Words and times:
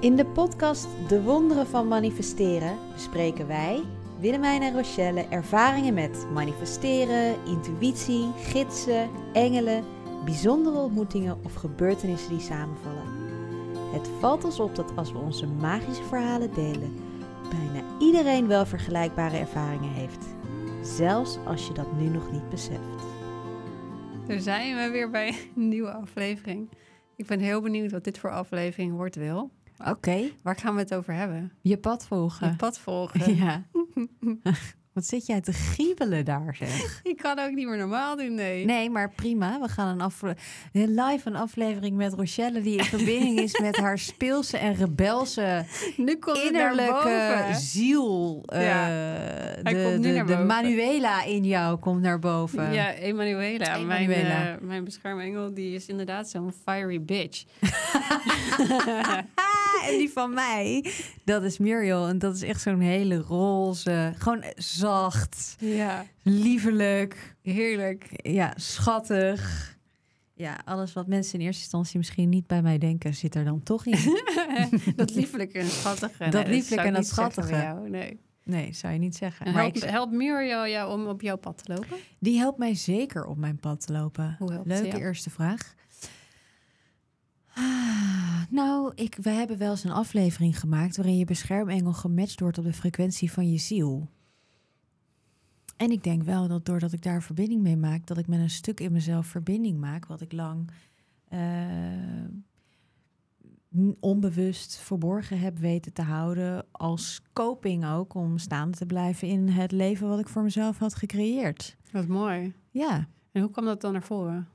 In 0.00 0.16
de 0.16 0.26
podcast 0.26 0.88
De 1.08 1.22
Wonderen 1.22 1.66
van 1.66 1.88
Manifesteren 1.88 2.78
bespreken 2.92 3.46
wij, 3.46 3.82
Willemijn 4.20 4.62
en 4.62 4.72
Rochelle, 4.72 5.26
ervaringen 5.28 5.94
met 5.94 6.26
manifesteren, 6.32 7.44
intuïtie, 7.46 8.32
gidsen, 8.36 9.10
engelen, 9.32 9.84
bijzondere 10.24 10.78
ontmoetingen 10.78 11.44
of 11.44 11.54
gebeurtenissen 11.54 12.30
die 12.30 12.40
samenvallen. 12.40 13.06
Het 13.92 14.08
valt 14.20 14.44
ons 14.44 14.60
op 14.60 14.74
dat 14.74 14.96
als 14.96 15.12
we 15.12 15.18
onze 15.18 15.46
magische 15.46 16.02
verhalen 16.02 16.54
delen, 16.54 16.94
bijna 17.50 17.86
iedereen 17.98 18.46
wel 18.46 18.66
vergelijkbare 18.66 19.36
ervaringen 19.36 19.92
heeft. 19.92 20.26
Zelfs 20.82 21.38
als 21.46 21.66
je 21.66 21.72
dat 21.72 21.92
nu 21.98 22.08
nog 22.08 22.32
niet 22.32 22.48
beseft. 22.48 23.04
Daar 24.26 24.40
zijn 24.40 24.76
we 24.76 24.90
weer 24.90 25.10
bij 25.10 25.28
een 25.56 25.68
nieuwe 25.68 25.92
aflevering. 25.92 26.68
Ik 27.16 27.26
ben 27.26 27.40
heel 27.40 27.60
benieuwd 27.60 27.90
wat 27.90 28.04
dit 28.04 28.18
voor 28.18 28.30
aflevering 28.30 28.92
wordt, 28.92 29.16
Wil. 29.16 29.50
Oké, 29.88 30.30
Waar 30.42 30.56
gaan 30.56 30.74
we 30.74 30.80
het 30.80 30.94
over 30.94 31.14
hebben? 31.14 31.52
je 31.62 31.76
pad 31.78 32.06
volgen. 32.06 32.48
Je 32.48 32.56
pad 32.56 32.78
volgen. 32.78 33.36
Ja. 33.40 33.62
Wat 34.92 35.04
zit 35.06 35.26
jij 35.26 35.40
te 35.40 35.52
giebelen 35.52 36.24
daar, 36.24 36.54
zeg? 36.54 37.00
Ik 37.02 37.16
kan 37.16 37.38
ook 37.38 37.50
niet 37.52 37.66
meer 37.68 37.76
normaal 37.76 38.16
doen, 38.16 38.34
nee. 38.34 38.64
Nee, 38.64 38.90
maar 38.90 39.10
prima. 39.10 39.60
We 39.60 39.68
gaan 39.68 39.88
een, 39.88 40.00
afle- 40.00 40.36
live 40.72 41.20
een 41.24 41.36
aflevering 41.36 41.96
met 41.96 42.12
Rochelle... 42.12 42.60
die 42.60 42.76
in 42.78 42.84
verbinding 42.84 43.38
is 43.38 43.60
met 43.60 43.76
haar 43.76 43.98
speelse 44.12 44.58
en 44.58 44.74
rebelse 44.74 45.64
Nu 45.96 46.16
komt 46.16 46.38
innerlijke 46.38 47.48
ziel. 47.52 48.42
Ja, 48.46 48.88
de, 49.62 49.82
komt 49.84 49.98
nu 49.98 50.08
de, 50.08 50.14
naar 50.14 50.26
de 50.26 50.32
boven. 50.32 50.46
Manuela 50.46 51.24
in 51.24 51.44
jou 51.44 51.78
komt 51.78 52.00
naar 52.00 52.18
boven. 52.18 52.72
Ja, 52.72 52.92
Emanuela, 52.92 53.78
Mijn, 53.78 54.10
eh, 54.10 54.54
mijn 54.60 54.84
beschermengel, 54.84 55.54
die 55.54 55.74
is 55.74 55.86
inderdaad 55.86 56.28
zo'n 56.30 56.52
fiery 56.64 57.04
bitch. 57.04 57.44
En 59.88 59.98
die 59.98 60.10
van 60.10 60.34
mij, 60.34 60.92
dat 61.24 61.42
is 61.42 61.58
Muriel. 61.58 62.06
En 62.08 62.18
dat 62.18 62.34
is 62.34 62.42
echt 62.42 62.60
zo'n 62.60 62.80
hele 62.80 63.16
roze, 63.16 64.12
gewoon 64.18 64.44
zacht, 64.56 65.56
Ja, 65.58 66.04
liefelijk, 66.22 67.36
heerlijk. 67.42 68.08
ja, 68.12 68.52
schattig. 68.56 69.68
Ja, 70.34 70.60
alles 70.64 70.92
wat 70.92 71.06
mensen 71.06 71.38
in 71.38 71.44
eerste 71.44 71.62
instantie 71.62 71.98
misschien 71.98 72.28
niet 72.28 72.46
bij 72.46 72.62
mij 72.62 72.78
denken, 72.78 73.14
zit 73.14 73.34
er 73.34 73.44
dan 73.44 73.62
toch 73.62 73.86
in. 73.86 73.98
dat 74.96 75.14
lieflijke 75.20 75.58
en 75.58 75.66
schattige. 75.66 76.28
Dat 76.28 76.44
nee, 76.46 76.54
lieflijke 76.54 76.86
en 76.86 76.92
dat 76.92 77.06
schattige. 77.06 77.52
jou, 77.56 77.90
nee. 77.90 78.20
Nee, 78.44 78.72
zou 78.72 78.92
je 78.92 78.98
niet 78.98 79.16
zeggen. 79.16 79.52
Maar 79.52 79.62
helpt, 79.62 79.84
ik- 80.12 80.18
Muriel 80.18 80.66
jou 80.66 80.92
om 80.92 81.06
op 81.06 81.20
jouw 81.20 81.36
pad 81.36 81.64
te 81.64 81.72
lopen? 81.74 81.96
die 82.18 82.38
helpt 82.38 82.58
mij 82.58 82.74
zeker 82.74 83.24
op 83.24 83.36
mijn 83.36 83.56
pad 83.58 83.86
te 83.86 83.92
lopen. 83.92 84.36
Hoe 84.38 84.52
helpt 84.52 84.66
Leuke 84.66 84.98
eerste 84.98 85.30
vraag. 85.30 85.74
Ah, 87.54 88.19
nou, 88.50 88.92
ik, 88.94 89.16
we 89.22 89.30
hebben 89.30 89.58
wel 89.58 89.70
eens 89.70 89.84
een 89.84 89.90
aflevering 89.90 90.60
gemaakt 90.60 90.96
waarin 90.96 91.16
je 91.16 91.24
beschermengel 91.24 91.92
gematcht 91.92 92.40
wordt 92.40 92.58
op 92.58 92.64
de 92.64 92.72
frequentie 92.72 93.32
van 93.32 93.50
je 93.50 93.58
ziel. 93.58 94.08
En 95.76 95.90
ik 95.90 96.04
denk 96.04 96.22
wel 96.22 96.48
dat 96.48 96.64
doordat 96.66 96.92
ik 96.92 97.02
daar 97.02 97.22
verbinding 97.22 97.62
mee 97.62 97.76
maak, 97.76 98.06
dat 98.06 98.18
ik 98.18 98.26
met 98.26 98.38
een 98.40 98.50
stuk 98.50 98.80
in 98.80 98.92
mezelf 98.92 99.26
verbinding 99.26 99.78
maak, 99.80 100.06
wat 100.06 100.20
ik 100.20 100.32
lang 100.32 100.70
eh, 101.28 101.38
onbewust 104.00 104.76
verborgen 104.78 105.38
heb 105.40 105.58
weten 105.58 105.92
te 105.92 106.02
houden, 106.02 106.66
als 106.70 107.22
coping 107.32 107.86
ook, 107.86 108.14
om 108.14 108.38
staande 108.38 108.76
te 108.76 108.86
blijven 108.86 109.28
in 109.28 109.48
het 109.48 109.72
leven 109.72 110.08
wat 110.08 110.18
ik 110.18 110.28
voor 110.28 110.42
mezelf 110.42 110.78
had 110.78 110.94
gecreëerd. 110.94 111.76
Wat 111.92 112.06
mooi. 112.06 112.54
Ja. 112.70 113.08
En 113.32 113.42
hoe 113.42 113.50
kwam 113.50 113.64
dat 113.64 113.80
dan 113.80 113.92
naar 113.92 114.02
voren? 114.02 114.48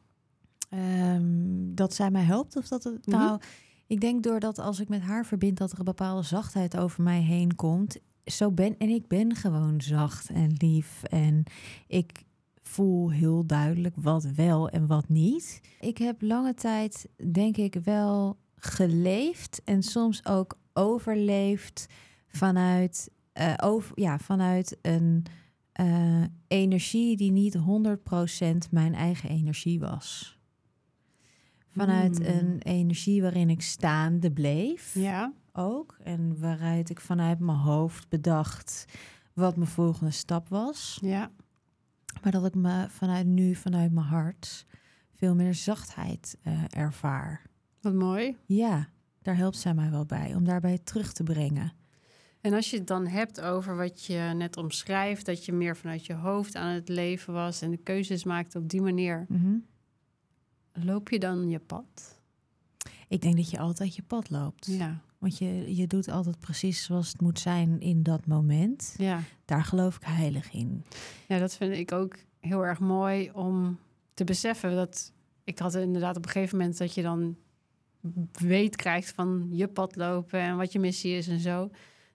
Ehm, 0.70 1.24
dat 1.76 1.94
zij 1.94 2.12
mij 2.12 2.24
helpt 2.24 2.56
of 2.56 2.68
dat 2.68 2.84
het 2.84 3.06
Mhm. 3.08 3.18
nou 3.18 3.40
ik 3.88 4.02
denk 4.02 4.24
doordat 4.24 4.60
als 4.60 4.80
ik 4.80 4.90
met 4.90 5.02
haar 5.02 5.26
verbind 5.26 5.58
dat 5.58 5.72
er 5.72 5.80
een 5.80 5.86
bepaalde 5.86 6.24
zachtheid 6.24 6.78
over 6.78 7.04
mij 7.04 7.22
heen 7.22 7.56
komt 7.56 7.98
zo 8.26 8.52
ben 8.52 8.78
en 8.78 8.90
ik 8.90 9.08
ben 9.08 9.36
gewoon 9.36 9.82
zacht 9.82 10.30
en 10.30 10.54
lief 10.58 11.04
en 11.04 11.44
ik 11.88 12.24
voel 12.62 13.12
heel 13.12 13.46
duidelijk 13.46 13.96
wat 13.98 14.24
wel 14.24 14.70
en 14.70 14.88
wat 14.88 15.10
niet. 15.10 15.62
Ik 15.80 15.98
heb 15.98 16.22
lange 16.22 16.54
tijd 16.54 17.10
denk 17.32 17.58
ik 17.58 17.74
wel 17.84 18.38
geleefd 18.56 19.62
en 19.64 19.84
soms 19.84 20.26
ook 20.26 20.58
overleefd 20.74 21.86
vanuit 22.28 23.10
eh, 23.34 23.54
over 23.64 24.00
ja 24.00 24.20
vanuit 24.20 24.78
een 24.82 25.26
eh, 25.72 26.24
energie 26.48 27.18
die 27.18 27.32
niet 27.32 27.58
100% 27.58 27.62
mijn 28.72 28.94
eigen 28.94 29.30
energie 29.30 29.80
was 29.80 30.38
vanuit 31.76 32.18
Hmm. 32.18 32.28
een 32.28 32.60
energie 32.62 33.22
waarin 33.22 33.50
ik 33.50 33.62
staande 33.62 34.32
bleef 34.32 34.94
Ja. 34.94 35.34
ook. 35.54 35.96
En 36.04 36.40
waaruit 36.40 36.90
ik 36.90 37.00
vanuit 37.02 37.40
mijn 37.40 37.58
hoofd 37.58 38.10
bedacht 38.10 38.86
wat 39.34 39.56
mijn 39.56 39.70
volgende 39.70 40.12
stap 40.12 40.48
was. 40.50 40.98
Ja. 41.02 41.32
Maar 42.24 42.32
dat 42.32 42.46
ik 42.46 42.56
me 42.56 42.86
vanuit 42.90 43.26
nu, 43.26 43.56
vanuit 43.56 43.92
mijn 43.92 44.06
hart, 44.06 44.66
veel 45.14 45.36
meer 45.36 45.54
zachtheid 45.54 46.38
eh, 46.44 46.64
ervaar. 46.70 47.42
Wat 47.82 47.94
mooi. 47.94 48.36
Ja, 48.46 48.88
daar 49.22 49.36
helpt 49.38 49.58
zij 49.58 49.74
mij 49.74 49.92
wel 49.92 50.06
bij 50.06 50.36
om 50.36 50.44
daarbij 50.44 50.78
terug 50.84 51.14
te 51.14 51.24
brengen. 51.24 51.74
En 52.42 52.54
als 52.54 52.70
je 52.70 52.78
het 52.78 52.88
dan 52.88 53.08
hebt 53.08 53.42
over 53.42 53.76
wat 53.76 54.06
je 54.06 54.32
net 54.36 54.58
omschrijft, 54.58 55.26
dat 55.26 55.46
je 55.46 55.52
meer 55.54 55.78
vanuit 55.78 56.06
je 56.06 56.14
hoofd 56.14 56.56
aan 56.56 56.74
het 56.74 56.90
leven 56.90 57.34
was 57.34 57.62
en 57.62 57.72
de 57.72 57.78
keuzes 57.78 58.24
maakte 58.24 58.58
op 58.58 58.70
die 58.70 58.82
manier, 58.82 59.26
Mhm. 59.30 59.56
Loop 60.84 61.10
je 61.10 61.20
dan 61.20 61.50
je 61.50 61.60
pad? 61.60 62.20
Ik 63.08 63.22
denk 63.22 63.36
dat 63.36 63.50
je 63.50 63.60
altijd 63.60 63.96
je 63.96 64.04
pad 64.04 64.30
loopt. 64.30 64.66
Ja. 64.66 65.02
Want 65.18 65.38
je, 65.38 65.76
je 65.76 65.88
doet 65.88 66.10
altijd 66.10 66.40
precies 66.40 66.84
zoals 66.84 67.08
het 67.08 67.22
moet 67.22 67.40
zijn 67.40 67.80
in 67.80 68.04
dat 68.04 68.26
moment. 68.26 68.94
Ja. 68.98 69.20
Daar 69.46 69.64
geloof 69.64 69.96
ik 69.96 70.04
heilig 70.06 70.52
in. 70.54 70.84
ja, 71.28 71.40
dat 71.40 71.56
vind 71.56 71.74
ik 71.74 71.92
ook 71.92 72.16
heel 72.40 72.66
erg 72.66 72.80
mooi 72.80 73.32
om 73.34 73.80
te 74.14 74.24
beseffen 74.24 74.76
dat 74.76 75.14
ik 75.44 75.60
had 75.60 75.76
inderdaad 75.76 76.18
op 76.18 76.26
een 76.26 76.32
gegeven 76.32 76.58
moment 76.58 76.78
dat 76.78 76.94
je 76.94 77.02
dan 77.02 77.36
weet 78.32 78.76
krijgt 78.76 79.12
van 79.12 79.48
je 79.52 79.68
pad 79.68 79.96
lopen 79.96 80.40
en 80.40 80.58
wat 80.58 80.72
je 80.72 80.80
missie 80.80 81.18
is 81.18 81.28
en 81.28 81.40
zo. 81.40 81.70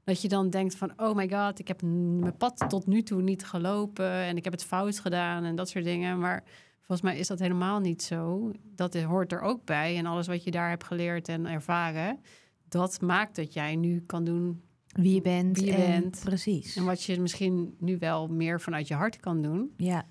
Dat 0.04 0.22
je 0.22 0.28
dan 0.28 0.50
denkt 0.50 0.74
van, 0.74 0.92
oh 0.96 1.16
my 1.16 1.28
god, 1.28 1.58
ik 1.58 1.68
heb 1.68 1.82
mijn 1.82 2.36
pad 2.36 2.64
tot 2.68 2.86
nu 2.86 3.02
toe 3.02 3.22
niet 3.22 3.44
gelopen 3.44 4.10
en 4.10 4.36
ik 4.36 4.44
heb 4.44 4.52
het 4.52 4.64
fout 4.64 4.98
gedaan 4.98 5.44
en 5.44 5.56
dat 5.56 5.68
soort 5.68 5.84
dingen. 5.84 6.18
Maar 6.18 6.44
volgens 6.90 7.10
mij 7.10 7.18
is 7.18 7.26
dat 7.26 7.38
helemaal 7.38 7.80
niet 7.80 8.02
zo. 8.02 8.50
Dat 8.74 9.02
hoort 9.02 9.32
er 9.32 9.40
ook 9.40 9.64
bij 9.64 9.96
en 9.96 10.06
alles 10.06 10.26
wat 10.26 10.44
je 10.44 10.50
daar 10.50 10.68
hebt 10.68 10.84
geleerd 10.84 11.28
en 11.28 11.46
ervaren, 11.46 12.20
dat 12.68 13.00
maakt 13.00 13.36
dat 13.36 13.52
jij 13.52 13.76
nu 13.76 14.00
kan 14.00 14.24
doen 14.24 14.62
Wie 14.86 15.14
je 15.14 15.20
bent. 15.20 15.56
Wie 15.58 15.66
je 15.66 15.72
en- 15.74 16.00
bent. 16.00 16.20
Precies. 16.24 16.76
en 16.76 16.84
wat 16.84 17.02
je 17.02 17.20
misschien 17.20 17.74
nu 17.78 17.98
wel 17.98 18.28
meer 18.28 18.60
vanuit 18.60 18.88
je 18.88 18.94
hart 18.94 19.16
kan 19.20 19.42
doen. 19.42 19.72
Ja, 19.76 20.04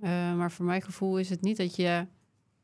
Uh, 0.00 0.10
maar 0.36 0.52
voor 0.52 0.64
mijn 0.64 0.82
gevoel 0.82 1.18
is 1.18 1.30
het 1.30 1.40
niet 1.40 1.56
dat 1.56 1.76
je 1.76 2.06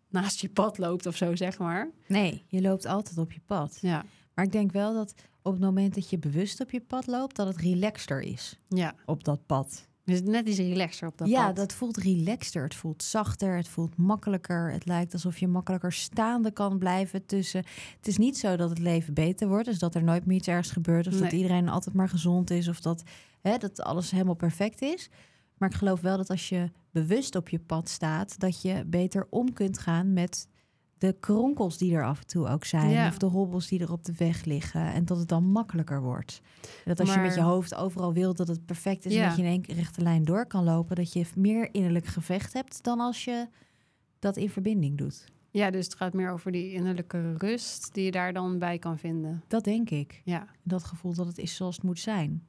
naast 0.09 0.41
je 0.41 0.49
pad 0.49 0.79
loopt 0.79 1.07
of 1.07 1.17
zo, 1.17 1.37
zeg 1.37 1.59
maar. 1.59 1.91
nee, 2.09 2.45
je 2.47 2.61
loopt 2.61 2.87
altijd 2.87 3.19
op 3.19 3.33
je 3.33 3.41
pad. 3.47 3.79
Ja, 3.81 4.05
Maar 4.35 4.45
ik 4.45 4.53
denk 4.53 4.73
wel 4.73 4.95
dat 4.95 5.15
op 5.43 5.53
het 5.53 5.61
moment 5.63 5.95
dat 5.95 6.11
je 6.11 6.19
bewust 6.19 6.61
op 6.61 6.71
je 6.71 6.81
pad 6.81 7.07
loopt, 7.07 7.37
dat 7.37 7.47
het 7.47 7.57
relaxter 7.57 8.21
is 8.21 8.59
ja. 8.69 8.95
op 9.07 9.25
dat 9.25 9.47
pad. 9.47 9.89
Dus 10.11 10.23
net 10.23 10.49
iets 10.49 10.59
relaxer 10.59 11.09
op 11.09 11.19
dat 11.19 11.29
ja, 11.29 11.47
pad. 11.47 11.57
dat 11.57 11.73
voelt 11.73 11.97
relaxter. 11.97 12.63
Het 12.63 12.75
voelt 12.75 13.03
zachter, 13.03 13.57
het 13.57 13.69
voelt 13.69 13.97
makkelijker. 13.97 14.73
Het 14.73 14.87
lijkt 14.87 15.13
alsof 15.13 15.39
je 15.39 15.49
makkelijker 15.49 15.93
staande 15.93 16.51
kan 16.51 16.79
blijven 16.79 17.27
tussen. 17.27 17.65
Het 17.97 18.07
is 18.07 18.19
niet 18.19 18.39
zo 18.39 18.57
dat 18.57 18.69
het 18.69 18.79
leven 18.79 19.15
beter 19.15 19.49
wordt, 19.49 19.65
dus 19.65 19.79
dat 19.79 19.95
er 19.95 20.03
nooit 20.03 20.27
meer 20.27 20.37
iets 20.37 20.49
ergens 20.49 20.71
gebeurt, 20.71 21.07
of 21.07 21.15
dat 21.15 21.33
iedereen 21.33 21.69
altijd 21.69 21.95
maar 21.95 22.09
gezond 22.09 22.51
is, 22.51 22.69
of 22.69 22.81
dat, 22.81 23.03
hè, 23.41 23.57
dat 23.57 23.83
alles 23.83 24.11
helemaal 24.11 24.35
perfect 24.35 24.83
is. 24.83 25.11
Maar 25.59 25.69
ik 25.69 25.77
geloof 25.77 26.01
wel 26.01 26.17
dat 26.17 26.31
als 26.31 26.49
je 26.49 26.71
bewust 26.91 27.37
op 27.37 27.49
je 27.49 27.59
pad 27.59 27.89
staat, 27.89 28.41
dat 28.41 28.63
je 28.63 28.85
beter 28.87 29.27
om 29.31 29.53
kunt 29.53 29.79
gaan 29.79 30.13
met 30.13 30.49
de 31.01 31.17
kronkels 31.21 31.79
die 31.79 31.95
er 31.95 32.05
af 32.05 32.21
en 32.21 32.27
toe 32.27 32.49
ook 32.49 32.65
zijn, 32.65 32.91
Ja. 32.91 33.09
of 33.09 33.19
de 33.19 33.27
hobbels 33.27 33.69
die 33.69 33.81
er 33.81 33.93
op 33.93 34.05
de 34.05 34.13
weg 34.17 34.45
liggen, 34.45 34.93
en 34.93 35.05
dat 35.05 35.19
het 35.19 35.29
dan 35.29 35.45
makkelijker 35.45 36.03
wordt. 36.03 36.41
Dat 36.85 37.01
als 37.01 37.15
je 37.15 37.21
met 37.21 37.35
je 37.35 37.41
hoofd 37.41 37.75
overal 37.75 38.13
wilt 38.13 38.37
dat 38.37 38.49
het 38.49 38.67
perfect 38.67 39.05
is 39.05 39.15
en 39.15 39.29
dat 39.29 39.37
je 39.37 39.43
in 39.43 39.49
één 39.49 39.65
rechte 39.77 40.01
lijn 40.03 40.25
door 40.25 40.47
kan 40.47 40.65
lopen, 40.65 40.97
dat 40.97 41.13
je 41.13 41.25
meer 41.37 41.69
innerlijk 41.75 42.05
gevecht 42.07 42.53
hebt 42.53 42.83
dan 42.85 43.01
als 43.01 43.25
je 43.25 43.49
dat 44.19 44.37
in 44.37 44.51
verbinding 44.51 44.99
doet. 44.99 45.25
Ja, 45.51 45.71
dus 45.71 45.85
het 45.85 45.95
gaat 45.95 46.13
meer 46.13 46.31
over 46.31 46.53
die 46.53 46.73
innerlijke 46.73 47.35
rust 47.37 47.95
die 47.95 48.05
je 48.05 48.11
daar 48.11 48.33
dan 48.33 48.59
bij 48.59 48.79
kan 48.79 48.99
vinden. 48.99 49.43
Dat 49.49 49.65
denk 49.65 49.91
ik. 49.91 50.21
Ja, 50.25 50.47
Dat 50.63 50.85
gevoel 50.85 51.15
dat 51.15 51.27
het 51.27 51.39
is 51.39 51.55
zoals 51.57 51.75
het 51.77 51.85
moet 51.85 51.99
zijn. 52.01 52.45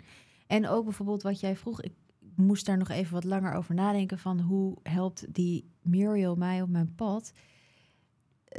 En 0.48 0.68
ook 0.68 0.84
bijvoorbeeld 0.84 1.22
wat 1.22 1.40
jij 1.40 1.56
vroeg, 1.56 1.82
ik 1.82 1.94
moest 2.36 2.66
daar 2.66 2.78
nog 2.78 2.90
even 2.90 3.14
wat 3.14 3.24
langer 3.24 3.54
over 3.54 3.76
nadenken 3.76 4.20
van 4.20 4.40
hoe 4.40 4.78
helpt 4.84 5.34
die 5.34 5.70
Muriel 5.82 6.36
mij 6.36 6.62
op 6.62 6.70
mijn 6.70 6.96
pad. 6.96 7.34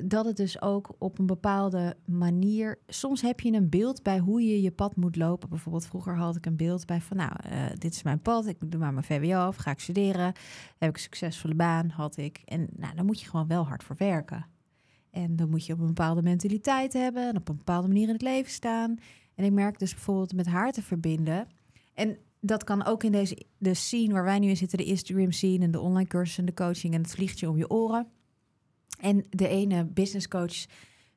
Dat 0.04 0.24
het 0.24 0.36
dus 0.36 0.62
ook 0.62 0.94
op 0.98 1.18
een 1.18 1.26
bepaalde 1.26 1.96
manier. 2.04 2.78
Soms 2.86 3.22
heb 3.22 3.40
je 3.40 3.52
een 3.52 3.68
beeld 3.68 4.02
bij 4.02 4.18
hoe 4.18 4.42
je 4.42 4.62
je 4.62 4.70
pad 4.70 4.96
moet 4.96 5.16
lopen. 5.16 5.48
Bijvoorbeeld, 5.48 5.86
vroeger 5.86 6.16
had 6.16 6.36
ik 6.36 6.46
een 6.46 6.56
beeld 6.56 6.86
bij 6.86 7.00
van, 7.00 7.16
nou, 7.16 7.32
eh, 7.42 7.64
dit 7.78 7.94
is 7.94 8.02
mijn 8.02 8.20
pad. 8.20 8.46
Ik 8.46 8.70
doe 8.70 8.80
maar 8.80 8.92
mijn 8.92 9.04
VWO 9.04 9.38
af, 9.38 9.56
ga 9.56 9.70
ik 9.70 9.80
studeren. 9.80 10.32
Heb 10.78 10.88
ik 10.88 10.94
een 10.94 11.00
succesvolle 11.00 11.54
baan, 11.54 11.88
had 11.88 12.16
ik. 12.16 12.42
En 12.44 12.68
nou, 12.76 12.94
daar 12.94 13.04
moet 13.04 13.20
je 13.20 13.28
gewoon 13.28 13.46
wel 13.46 13.66
hard 13.66 13.82
voor 13.82 13.96
werken. 13.98 14.46
En 15.10 15.36
dan 15.36 15.50
moet 15.50 15.66
je 15.66 15.72
op 15.72 15.80
een 15.80 15.86
bepaalde 15.86 16.22
mentaliteit 16.22 16.92
hebben 16.92 17.28
en 17.28 17.36
op 17.36 17.48
een 17.48 17.56
bepaalde 17.56 17.88
manier 17.88 18.06
in 18.06 18.12
het 18.12 18.22
leven 18.22 18.52
staan. 18.52 18.96
En 19.34 19.44
ik 19.44 19.52
merk 19.52 19.78
dus 19.78 19.94
bijvoorbeeld 19.94 20.34
met 20.34 20.46
haar 20.46 20.72
te 20.72 20.82
verbinden. 20.82 21.46
En 21.94 22.16
dat 22.40 22.64
kan 22.64 22.84
ook 22.84 23.02
in 23.02 23.12
deze 23.12 23.46
de 23.58 23.74
scene 23.74 24.12
waar 24.12 24.24
wij 24.24 24.38
nu 24.38 24.48
in 24.48 24.56
zitten, 24.56 24.78
de 24.78 24.84
Instagram 24.84 25.32
scene 25.32 25.64
en 25.64 25.70
de 25.70 25.80
online 25.80 26.08
cursus 26.08 26.38
en 26.38 26.44
de 26.44 26.54
coaching 26.54 26.94
en 26.94 27.02
het 27.02 27.10
vliegtje 27.10 27.48
om 27.48 27.56
je 27.56 27.70
oren. 27.70 28.06
En 29.00 29.26
de 29.30 29.48
ene 29.48 29.84
business 29.84 30.28
coach 30.28 30.64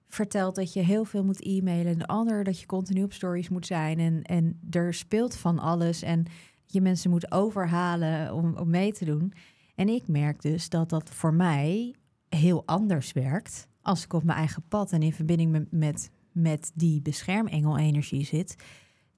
vertelt 0.08 0.56
dat 0.56 0.74
je 0.74 0.80
heel 0.80 1.06
veel 1.06 1.24
moet 1.24 1.46
e-mailen 1.46 1.92
en 1.92 1.98
de 1.98 2.08
ander 2.08 2.44
dat 2.44 2.60
je 2.60 2.66
continu 2.66 3.04
op 3.04 3.14
stories 3.14 3.50
moet 3.50 3.66
zijn 3.66 4.00
en, 4.00 4.22
en 4.22 4.60
er 4.70 4.94
speelt 4.94 5.36
van 5.36 5.60
alles 5.60 6.02
en 6.02 6.26
je 6.66 6.82
mensen 6.82 7.10
moet 7.10 7.32
overhalen 7.32 8.34
om, 8.34 8.58
om 8.58 8.70
mee 8.70 8.92
te 8.92 9.06
doen. 9.06 9.34
En 9.76 9.90
ik 9.90 10.08
merk 10.08 10.42
dus 10.42 10.70
dat 10.70 10.90
dat 10.90 11.10
voor 11.10 11.34
mij 11.34 11.96
heel 12.30 12.64
anders 12.66 13.12
werkt 13.12 13.68
als 13.82 14.04
ik 14.04 14.14
op 14.14 14.24
mijn 14.24 14.38
eigen 14.38 14.64
pad 14.68 14.92
en 14.92 15.02
in 15.02 15.14
verbinding 15.14 15.52
met, 15.52 15.72
met, 15.72 16.10
met 16.32 16.72
die 16.74 17.02
beschermengel-energie 17.02 18.26
zit. 18.26 18.56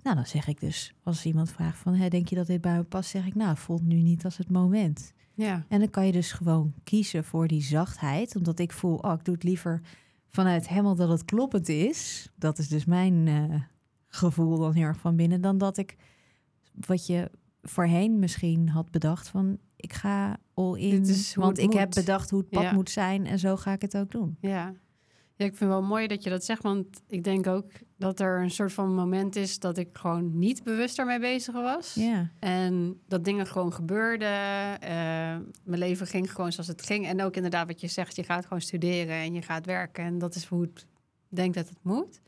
Nou, 0.01 0.15
dan 0.15 0.25
zeg 0.25 0.47
ik 0.47 0.59
dus, 0.59 0.93
als 1.03 1.25
iemand 1.25 1.51
vraagt 1.51 1.77
van, 1.77 2.09
denk 2.09 2.27
je 2.27 2.35
dat 2.35 2.47
dit 2.47 2.61
bij 2.61 2.75
me 2.75 2.83
past? 2.83 3.09
Zeg 3.09 3.25
ik, 3.25 3.35
nou, 3.35 3.57
voelt 3.57 3.83
nu 3.83 4.01
niet 4.01 4.25
als 4.25 4.37
het 4.37 4.49
moment. 4.49 5.13
Ja. 5.37 5.65
En 5.67 5.79
dan 5.79 5.89
kan 5.89 6.05
je 6.05 6.11
dus 6.11 6.31
gewoon 6.31 6.73
kiezen 6.83 7.23
voor 7.23 7.47
die 7.47 7.61
zachtheid. 7.61 8.35
Omdat 8.35 8.59
ik 8.59 8.71
voel, 8.71 8.95
oh, 8.95 9.13
ik 9.13 9.25
doe 9.25 9.33
het 9.33 9.43
liever 9.43 9.81
vanuit 10.27 10.67
helemaal 10.67 10.95
dat 10.95 11.09
het 11.09 11.25
kloppend 11.25 11.69
is. 11.69 12.29
Dat 12.35 12.57
is 12.57 12.67
dus 12.67 12.85
mijn 12.85 13.27
eh, 13.27 13.61
gevoel 14.07 14.57
dan 14.57 14.73
heel 14.73 14.83
erg 14.83 14.99
van 14.99 15.15
binnen. 15.15 15.41
Dan 15.41 15.57
dat 15.57 15.77
ik, 15.77 15.95
wat 16.73 17.05
je 17.05 17.31
voorheen 17.61 18.19
misschien 18.19 18.69
had 18.69 18.91
bedacht 18.91 19.27
van... 19.27 19.57
ik 19.75 19.93
ga 19.93 20.37
all 20.53 20.77
in, 20.77 21.05
want 21.33 21.57
ik 21.57 21.73
heb 21.73 21.91
bedacht 21.91 22.29
hoe 22.29 22.39
het 22.39 22.49
pad 22.49 22.61
Ja. 22.63 22.73
moet 22.73 22.89
zijn... 22.89 23.25
en 23.25 23.39
zo 23.39 23.55
ga 23.57 23.71
ik 23.73 23.81
het 23.81 23.97
ook 23.97 24.11
doen. 24.11 24.37
Ja. 24.41 24.73
Ja, 25.37 25.45
ik 25.45 25.55
vind 25.55 25.69
wel 25.69 25.81
mooi 25.81 26.07
dat 26.07 26.23
je 26.23 26.29
dat 26.29 26.43
zegt, 26.43 26.63
want 26.63 27.01
ik 27.07 27.23
denk 27.23 27.47
ook 27.47 27.71
dat 27.97 28.19
er 28.19 28.41
een 28.41 28.51
soort 28.51 28.73
van 28.73 28.95
moment 28.95 29.35
is 29.35 29.59
dat 29.59 29.77
ik 29.77 29.89
gewoon 29.93 30.39
niet 30.39 30.63
bewust 30.63 30.99
ermee 30.99 31.19
bezig 31.19 31.53
was. 31.53 31.93
Ja, 31.93 32.31
En 32.39 33.01
dat 33.07 33.25
dingen 33.25 33.47
gewoon 33.47 33.73
gebeurden. 33.73 34.27
eh, 34.81 34.89
mijn 35.63 35.79
leven 35.79 36.07
ging 36.07 36.31
gewoon 36.31 36.51
zoals 36.51 36.67
het 36.67 36.85
ging. 36.85 37.07
En 37.07 37.21
ook 37.21 37.35
inderdaad 37.35 37.67
wat 37.67 37.81
je 37.81 37.87
zegt, 37.87 38.15
je 38.15 38.23
gaat 38.23 38.43
gewoon 38.43 38.61
studeren 38.61 39.15
en 39.15 39.33
je 39.33 39.41
gaat 39.41 39.65
werken. 39.65 40.03
En 40.03 40.17
dat 40.17 40.35
is 40.35 40.45
hoe 40.45 40.63
ik 40.63 40.83
denk 41.29 41.53
dat 41.53 41.69
het 41.69 41.79
moet. 41.81 42.21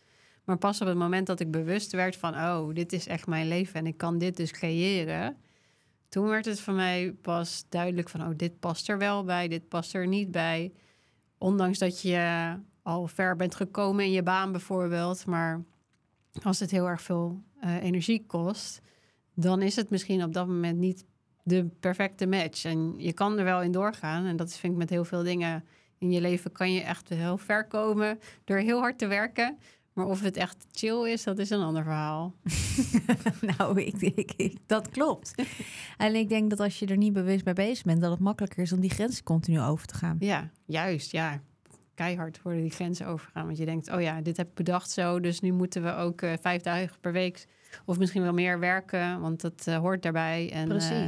Maar 0.43 0.57
pas 0.57 0.81
op 0.81 0.87
het 0.87 0.97
moment 0.97 1.27
dat 1.27 1.39
ik 1.39 1.51
bewust 1.51 1.91
werd 1.91 2.15
van... 2.15 2.33
oh, 2.33 2.73
dit 2.73 2.93
is 2.93 3.07
echt 3.07 3.27
mijn 3.27 3.47
leven 3.47 3.75
en 3.79 3.87
ik 3.87 3.97
kan 3.97 4.17
dit 4.17 4.37
dus 4.37 4.51
creëren... 4.51 5.37
toen 6.09 6.27
werd 6.27 6.45
het 6.45 6.59
voor 6.59 6.73
mij 6.73 7.15
pas 7.21 7.65
duidelijk 7.69 8.09
van... 8.09 8.21
oh, 8.21 8.29
dit 8.35 8.59
past 8.59 8.89
er 8.89 8.97
wel 8.97 9.23
bij, 9.23 9.47
dit 9.47 9.67
past 9.67 9.93
er 9.93 10.07
niet 10.07 10.31
bij. 10.31 10.71
Ondanks 11.37 11.77
dat 11.77 12.01
je 12.01 12.53
al 12.89 13.07
ver 13.07 13.35
bent 13.35 13.55
gekomen 13.55 14.05
in 14.05 14.11
je 14.11 14.23
baan 14.23 14.51
bijvoorbeeld. 14.51 15.25
Maar 15.25 15.63
als 16.43 16.59
het 16.59 16.71
heel 16.71 16.87
erg 16.87 17.01
veel 17.01 17.41
eh, 17.61 17.83
energie 17.83 18.23
kost 18.27 18.81
dan 19.35 19.61
is 19.61 19.75
het 19.75 19.89
misschien 19.89 20.23
op 20.23 20.33
dat 20.33 20.47
moment 20.47 20.77
niet 20.77 21.05
de 21.43 21.69
perfecte 21.79 22.25
match. 22.27 22.65
En 22.65 22.93
je 22.97 23.13
kan 23.13 23.37
er 23.37 23.43
wel 23.43 23.61
in 23.61 23.71
doorgaan. 23.71 24.25
En 24.25 24.35
dat 24.35 24.53
vind 24.57 24.73
ik 24.73 24.79
met 24.79 24.89
heel 24.89 25.05
veel 25.05 25.23
dingen 25.23 25.63
in 25.97 26.11
je 26.11 26.21
leven 26.21 26.51
kan 26.51 26.73
je 26.73 26.81
echt 26.81 27.09
heel 27.09 27.37
ver 27.37 27.67
komen 27.67 28.19
door 28.43 28.57
heel 28.57 28.79
hard 28.79 28.97
te 28.97 29.07
werken. 29.07 29.57
Maar 29.93 30.05
of 30.05 30.21
het 30.21 30.37
echt 30.37 30.65
chill 30.71 31.11
is, 31.11 31.23
dat 31.23 31.39
is 31.39 31.49
een 31.49 31.61
ander 31.61 31.83
verhaal. 31.83 32.33
nou, 33.57 33.81
ik, 33.81 34.01
ik, 34.01 34.31
ik- 34.35 34.57
dat 34.65 34.89
klopt. 34.89 35.33
en 35.97 36.15
ik 36.15 36.29
denk 36.29 36.49
dat 36.49 36.59
als 36.59 36.79
je 36.79 36.85
er 36.85 36.97
niet 36.97 37.13
bewust 37.13 37.43
bij 37.43 37.53
bezig 37.53 37.83
bent... 37.83 38.01
dat 38.01 38.11
het 38.11 38.19
makkelijker 38.19 38.63
is 38.63 38.73
om 38.73 38.79
die 38.79 38.89
grenzen 38.89 39.23
continu 39.23 39.61
over 39.61 39.87
te 39.87 39.95
gaan. 39.95 40.15
Ja, 40.19 40.49
juist. 40.65 41.11
Ja, 41.11 41.41
keihard 42.03 42.41
worden 42.41 42.61
die 42.61 42.71
grenzen 42.71 43.07
overgaan. 43.07 43.45
Want 43.45 43.57
je 43.57 43.65
denkt, 43.65 43.91
oh 43.91 44.01
ja, 44.01 44.21
dit 44.21 44.37
heb 44.37 44.47
ik 44.47 44.53
bedacht 44.53 44.89
zo. 44.91 45.19
Dus 45.19 45.39
nu 45.39 45.51
moeten 45.51 45.83
we 45.83 45.95
ook 45.95 46.21
eh, 46.21 46.33
vijf 46.41 46.61
dagen 46.61 46.89
per 47.01 47.11
week 47.11 47.47
of 47.85 47.97
misschien 47.99 48.21
wel 48.21 48.33
meer 48.33 48.59
werken. 48.59 49.21
Want 49.21 49.41
dat 49.41 49.67
eh, 49.67 49.77
hoort 49.77 50.01
daarbij. 50.01 50.51
En 50.51 50.71
eh, 50.71 51.05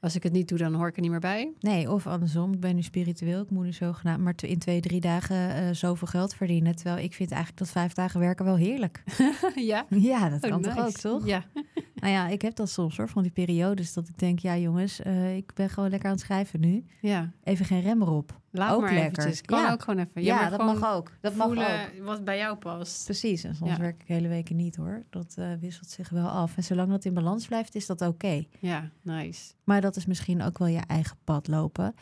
als 0.00 0.14
ik 0.14 0.22
het 0.22 0.32
niet 0.32 0.48
doe, 0.48 0.58
dan 0.58 0.74
hoor 0.74 0.88
ik 0.88 0.94
er 0.96 1.02
niet 1.02 1.10
meer 1.10 1.20
bij. 1.20 1.52
Nee, 1.60 1.90
of 1.90 2.06
andersom. 2.06 2.52
Ik 2.52 2.60
ben 2.60 2.74
nu 2.74 2.82
spiritueel. 2.82 3.42
Ik 3.42 3.50
moet 3.50 3.64
nu 3.64 3.72
zogenaamd 3.72 4.22
maar 4.22 4.34
in 4.36 4.58
twee, 4.58 4.80
drie 4.80 5.00
dagen 5.00 5.76
zoveel 5.76 6.06
geld 6.06 6.34
verdienen. 6.34 6.76
Terwijl 6.76 7.04
ik 7.04 7.14
vind 7.14 7.30
eigenlijk 7.30 7.60
dat 7.62 7.70
vijf 7.70 7.92
dagen 7.92 8.20
werken 8.20 8.44
wel 8.44 8.56
heerlijk. 8.56 9.02
ja, 9.54 9.86
ja, 9.88 10.28
dat 10.28 10.44
Oh, 10.44 10.50
kan 10.50 10.62
toch 10.62 10.74
nice. 10.74 10.86
ook, 10.86 10.96
toch? 11.18 11.26
Ja, 11.26 11.44
Nou 12.00 12.12
ja, 12.12 12.28
ik 12.28 12.42
heb 12.42 12.54
dat 12.54 12.70
soms 12.70 12.96
hoor, 12.96 13.08
van 13.08 13.22
die 13.22 13.30
periodes 13.32 13.92
dat 13.92 14.08
ik 14.08 14.18
denk... 14.18 14.38
ja 14.38 14.56
jongens, 14.56 15.00
ik 15.36 15.54
ben 15.54 15.70
gewoon 15.70 15.90
lekker 15.90 16.08
aan 16.08 16.14
het 16.14 16.24
schrijven 16.24 16.60
nu. 16.60 16.84
ja. 17.00 17.32
Even 17.44 17.64
geen 17.64 17.80
rem 17.80 18.02
erop. 18.02 18.38
Laat 18.52 18.74
Ook 18.74 18.80
maar 18.80 18.92
lekker. 18.92 19.10
eventjes. 19.18 19.42
Kan 19.42 19.60
Ja. 19.60 19.72
ook 19.72 19.82
gewoon 19.82 20.04
even. 20.04 20.22
Ja, 20.22 20.50
dat 20.50 20.58
mag 20.58 20.94
ook. 20.94 21.10
Dat 21.20 21.34
mag 21.34 21.48
ook. 21.48 22.04
wat 22.04 22.24
bij 22.24 22.38
jou 22.38 22.56
past. 22.56 23.04
Precies, 23.04 23.44
en 23.44 23.54
soms 23.54 23.70
Ja. 23.70 23.76
werk 23.78 24.02
ik 24.02 24.08
hele 24.08 24.28
weken 24.28 24.56
niet 24.56 24.76
hoor. 24.76 25.02
Dat 25.10 25.34
eh, 25.38 25.52
wisselt 25.60 25.88
zich 25.88 26.08
wel 26.08 26.28
af. 26.28 26.56
En 26.56 26.64
zolang 26.64 26.90
dat 26.90 27.04
in 27.04 27.14
balans 27.14 27.46
blijft, 27.46 27.74
is 27.74 27.86
dat 27.86 28.00
oké. 28.00 28.44
Ja, 28.58 28.90
nice. 29.02 29.52
Maar 29.64 29.80
dat 29.80 29.96
is 29.96 30.06
misschien 30.06 30.42
ook 30.42 30.58
wel 30.58 30.68
je 30.68 30.80
eigen 30.86 31.16
pad 31.24 31.48
lopen. 31.48 31.94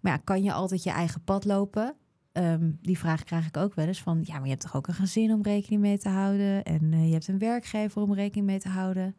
Maar 0.00 0.12
ja, 0.12 0.18
kan 0.24 0.42
je 0.42 0.52
altijd 0.52 0.82
je 0.82 0.90
eigen 0.90 1.22
pad 1.24 1.44
lopen? 1.44 1.94
Ehm, 2.32 2.70
die 2.82 2.98
vraag 2.98 3.24
krijg 3.24 3.46
ik 3.46 3.56
ook 3.56 3.74
wel 3.74 3.86
eens 3.86 4.02
van... 4.02 4.20
ja, 4.24 4.34
maar 4.34 4.42
je 4.44 4.48
hebt 4.50 4.62
toch 4.62 4.76
ook 4.76 4.86
een 4.88 4.94
gezin 4.94 5.32
om 5.32 5.42
rekening 5.42 5.80
mee 5.80 5.98
te 5.98 6.08
houden... 6.08 6.64
en 6.64 6.92
eh, 6.92 7.06
je 7.06 7.12
hebt 7.12 7.28
een 7.28 7.38
werkgever 7.38 8.02
om 8.02 8.14
rekening 8.14 8.46
mee 8.46 8.58
te 8.58 8.68
houden. 8.68 9.16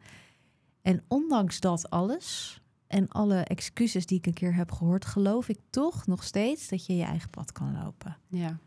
En 0.82 1.04
ondanks 1.08 1.60
dat 1.60 1.90
alles 1.90 2.60
en 2.86 3.08
alle 3.08 3.40
excuses 3.40 4.06
die 4.06 4.18
ik 4.18 4.26
een 4.26 4.34
keer 4.34 4.54
heb 4.54 4.72
gehoord... 4.72 5.04
geloof 5.04 5.48
ik 5.48 5.58
toch 5.70 6.06
nog 6.06 6.24
steeds 6.24 6.68
dat 6.68 6.86
je 6.86 6.96
je 6.96 7.04
eigen 7.04 7.30
pad 7.30 7.52
kan 7.52 7.82
lopen. 7.82 8.16
Ja, 8.28 8.58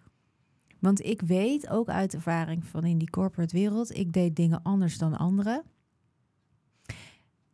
Want 0.79 1.05
ik 1.05 1.21
weet 1.21 1.69
ook 1.69 1.89
uit 1.89 2.13
ervaring 2.13 2.65
van 2.65 2.85
in 2.85 2.97
die 2.97 3.09
corporate 3.09 3.55
wereld... 3.55 3.97
ik 3.97 4.13
deed 4.13 4.35
dingen 4.35 4.63
anders 4.63 4.97
dan 4.97 5.17
anderen... 5.17 5.63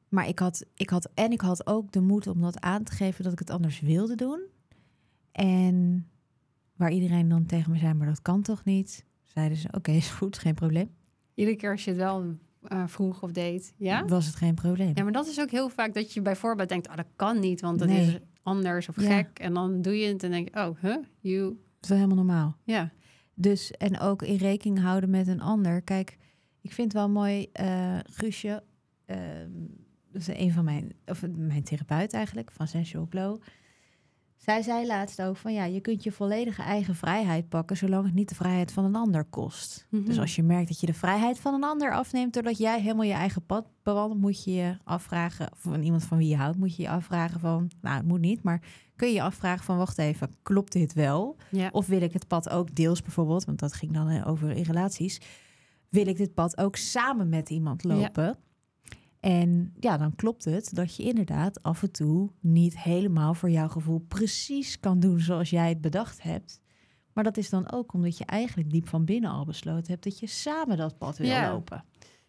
Maar 0.09 0.27
ik 0.27 0.39
had, 0.39 0.65
ik 0.75 0.89
had, 0.89 1.09
en 1.13 1.31
ik 1.31 1.41
had 1.41 1.67
ook 1.67 1.91
de 1.91 2.01
moed 2.01 2.27
om 2.27 2.41
dat 2.41 2.61
aan 2.61 2.83
te 2.83 2.91
geven 2.91 3.23
dat 3.23 3.33
ik 3.33 3.39
het 3.39 3.49
anders 3.49 3.79
wilde 3.79 4.15
doen. 4.15 4.41
En 5.31 6.07
waar 6.75 6.91
iedereen 6.91 7.29
dan 7.29 7.45
tegen 7.45 7.71
me 7.71 7.77
zei, 7.77 7.93
maar 7.93 8.07
dat 8.07 8.21
kan 8.21 8.41
toch 8.41 8.63
niet? 8.63 9.05
Zeiden 9.23 9.57
ze, 9.57 9.67
oké, 9.71 9.91
is 9.91 10.09
goed, 10.09 10.37
geen 10.37 10.53
probleem. 10.53 10.89
iedere 11.33 11.57
keer 11.57 11.71
als 11.71 11.83
je 11.83 11.89
het 11.89 11.99
wel 11.99 12.37
eh, 12.67 12.83
vroeg 12.87 13.21
of 13.23 13.31
deed. 13.31 13.73
Ja? 13.77 14.05
Was 14.05 14.25
het 14.25 14.35
geen 14.35 14.53
probleem. 14.55 14.91
Ja, 14.93 15.03
maar 15.03 15.11
dat 15.11 15.27
is 15.27 15.39
ook 15.39 15.49
heel 15.51 15.69
vaak 15.69 15.93
dat 15.93 16.13
je 16.13 16.21
bijvoorbeeld 16.21 16.69
denkt... 16.69 16.87
oh, 16.89 16.95
dat 16.95 17.05
kan 17.15 17.39
niet, 17.39 17.61
want 17.61 17.79
dat 17.79 17.87
Nee. 17.87 18.07
is 18.07 18.17
anders 18.43 18.89
of 18.89 19.01
Ja. 19.01 19.15
gek. 19.15 19.39
En 19.39 19.53
dan 19.53 19.81
doe 19.81 19.97
je 19.99 20.07
het 20.07 20.23
en 20.23 20.31
denk 20.31 20.49
je, 20.55 20.59
oh, 20.67 20.79
huh? 20.81 20.97
You... 21.19 21.43
Dat 21.47 21.57
is 21.81 21.89
wel 21.89 21.97
helemaal 21.97 22.25
normaal. 22.25 22.57
Ja, 22.63 22.91
Dus, 23.33 23.71
en 23.71 23.99
ook 23.99 24.21
in 24.21 24.35
rekening 24.35 24.79
houden 24.79 25.09
met 25.09 25.27
een 25.27 25.41
ander. 25.41 25.81
Kijk, 25.81 26.17
ik 26.61 26.71
vind 26.73 26.91
het 26.93 27.01
wel 27.01 27.09
mooi, 27.09 27.47
eh 27.51 27.97
Guusje, 28.11 28.63
ehm, 29.05 29.49
dat 30.11 30.21
is 30.21 30.27
een 30.27 30.51
van 30.51 30.63
mijn, 30.65 30.93
of 31.05 31.23
mijn 31.35 31.63
therapeut 31.63 32.13
eigenlijk, 32.13 32.51
van 32.51 32.67
Sensual 32.67 33.07
Glow. 33.09 33.41
Zij 34.45 34.61
zei 34.61 34.85
laatst 34.85 35.21
ook 35.21 35.37
van 35.37 35.53
ja, 35.53 35.63
je 35.63 35.79
kunt 35.79 36.03
je 36.03 36.11
volledige 36.11 36.61
eigen 36.61 36.95
vrijheid 36.95 37.49
pakken, 37.49 37.77
zolang 37.77 38.05
het 38.05 38.13
niet 38.13 38.29
de 38.29 38.35
vrijheid 38.35 38.71
van 38.71 38.85
een 38.85 38.95
ander 38.95 39.23
kost. 39.23 39.87
Mhm. 39.89 40.05
Dus 40.05 40.19
als 40.19 40.35
je 40.35 40.43
merkt 40.43 40.67
dat 40.67 40.79
je 40.79 40.85
de 40.85 40.93
vrijheid 40.93 41.39
van 41.39 41.53
een 41.53 41.63
ander 41.63 41.93
afneemt, 41.93 42.33
doordat 42.33 42.57
jij 42.57 42.81
helemaal 42.81 43.05
je 43.05 43.13
eigen 43.13 43.45
pad 43.45 43.67
bewandelt, 43.83 44.21
moet 44.21 44.43
je 44.43 44.53
je 44.53 44.77
afvragen, 44.83 45.51
of 45.51 45.59
van 45.59 45.81
iemand 45.81 46.03
van 46.03 46.17
wie 46.17 46.27
je 46.27 46.35
houdt, 46.35 46.57
moet 46.57 46.75
je 46.75 46.81
je 46.81 46.89
afvragen 46.89 47.39
van, 47.39 47.71
nou 47.81 47.97
het 47.97 48.05
moet 48.05 48.19
niet, 48.19 48.43
maar 48.43 48.61
kun 48.95 49.07
je 49.07 49.13
je 49.13 49.21
afvragen 49.21 49.65
van 49.65 49.77
wacht 49.77 49.97
even, 49.97 50.29
klopt 50.41 50.71
dit 50.71 50.93
wel? 50.93 51.35
ja. 51.51 51.69
Of 51.71 51.87
wil 51.87 52.01
ik 52.01 52.13
het 52.13 52.27
pad 52.27 52.49
ook 52.49 52.75
deels 52.75 53.01
bijvoorbeeld, 53.01 53.45
want 53.45 53.59
dat 53.59 53.73
ging 53.73 53.93
dan 53.93 54.09
eh, 54.09 54.27
over 54.27 54.51
in 54.51 54.63
relaties, 54.63 55.21
wil 55.89 56.07
ik 56.07 56.17
dit 56.17 56.33
pad 56.33 56.57
ook 56.57 56.75
samen 56.75 57.29
met 57.29 57.49
iemand 57.49 57.83
lopen? 57.83 58.37
En 59.25 59.73
ja, 59.79 59.97
dan 59.97 60.15
klopt 60.15 60.45
het 60.45 60.75
dat 60.75 60.95
je 60.95 61.03
inderdaad 61.03 61.63
af 61.63 61.81
en 61.81 61.91
toe 61.91 62.29
niet 62.39 62.79
helemaal 62.79 63.33
voor 63.33 63.49
jouw 63.49 63.67
gevoel 63.67 63.99
precies 64.07 64.79
kan 64.79 64.99
doen 64.99 65.19
zoals 65.19 65.49
jij 65.49 65.69
het 65.69 65.81
bedacht 65.81 66.21
hebt. 66.21 66.61
Maar 67.13 67.23
dat 67.23 67.37
is 67.37 67.49
dan 67.49 67.71
ook 67.71 67.93
omdat 67.93 68.17
je 68.17 68.25
eigenlijk 68.25 68.69
diep 68.69 68.87
van 68.87 69.05
binnen 69.05 69.29
al 69.29 69.45
besloten 69.45 69.91
hebt 69.91 70.03
dat 70.03 70.19
je 70.19 70.27
samen 70.27 70.77
dat 70.77 70.97
pad 70.97 71.17
wil 71.17 71.27
Ja. 71.27 71.51
lopen. 71.51 71.83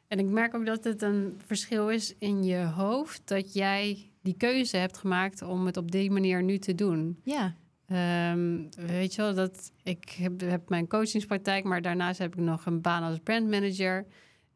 En 0.08 0.18
ik 0.18 0.26
merk 0.26 0.54
ook 0.54 0.66
dat 0.66 0.84
het 0.84 1.02
een 1.02 1.40
verschil 1.46 1.90
is 1.90 2.14
in 2.18 2.44
je 2.44 2.64
hoofd... 2.64 3.22
dat 3.24 3.52
jij 3.52 4.10
die 4.22 4.36
keuze 4.36 4.76
hebt 4.76 4.98
gemaakt 4.98 5.42
om 5.42 5.66
het 5.66 5.76
op 5.76 5.90
die 5.90 6.10
manier 6.10 6.42
nu 6.42 6.58
te 6.58 6.74
doen. 6.74 7.20
Ja, 7.22 7.54
Ehm, 7.86 8.62
weet 8.86 9.14
je 9.14 9.22
wel, 9.22 9.34
dat 9.34 9.72
ik 9.82 10.10
heb, 10.10 10.40
heb 10.40 10.68
mijn 10.68 10.86
coachingspraktijk, 10.88 11.64
maar 11.64 11.82
daarnaast 11.82 12.18
heb 12.18 12.36
ik 12.36 12.40
nog 12.40 12.66
een 12.66 12.80
baan 12.80 13.02
als 13.02 13.18
brandmanager. 13.18 14.06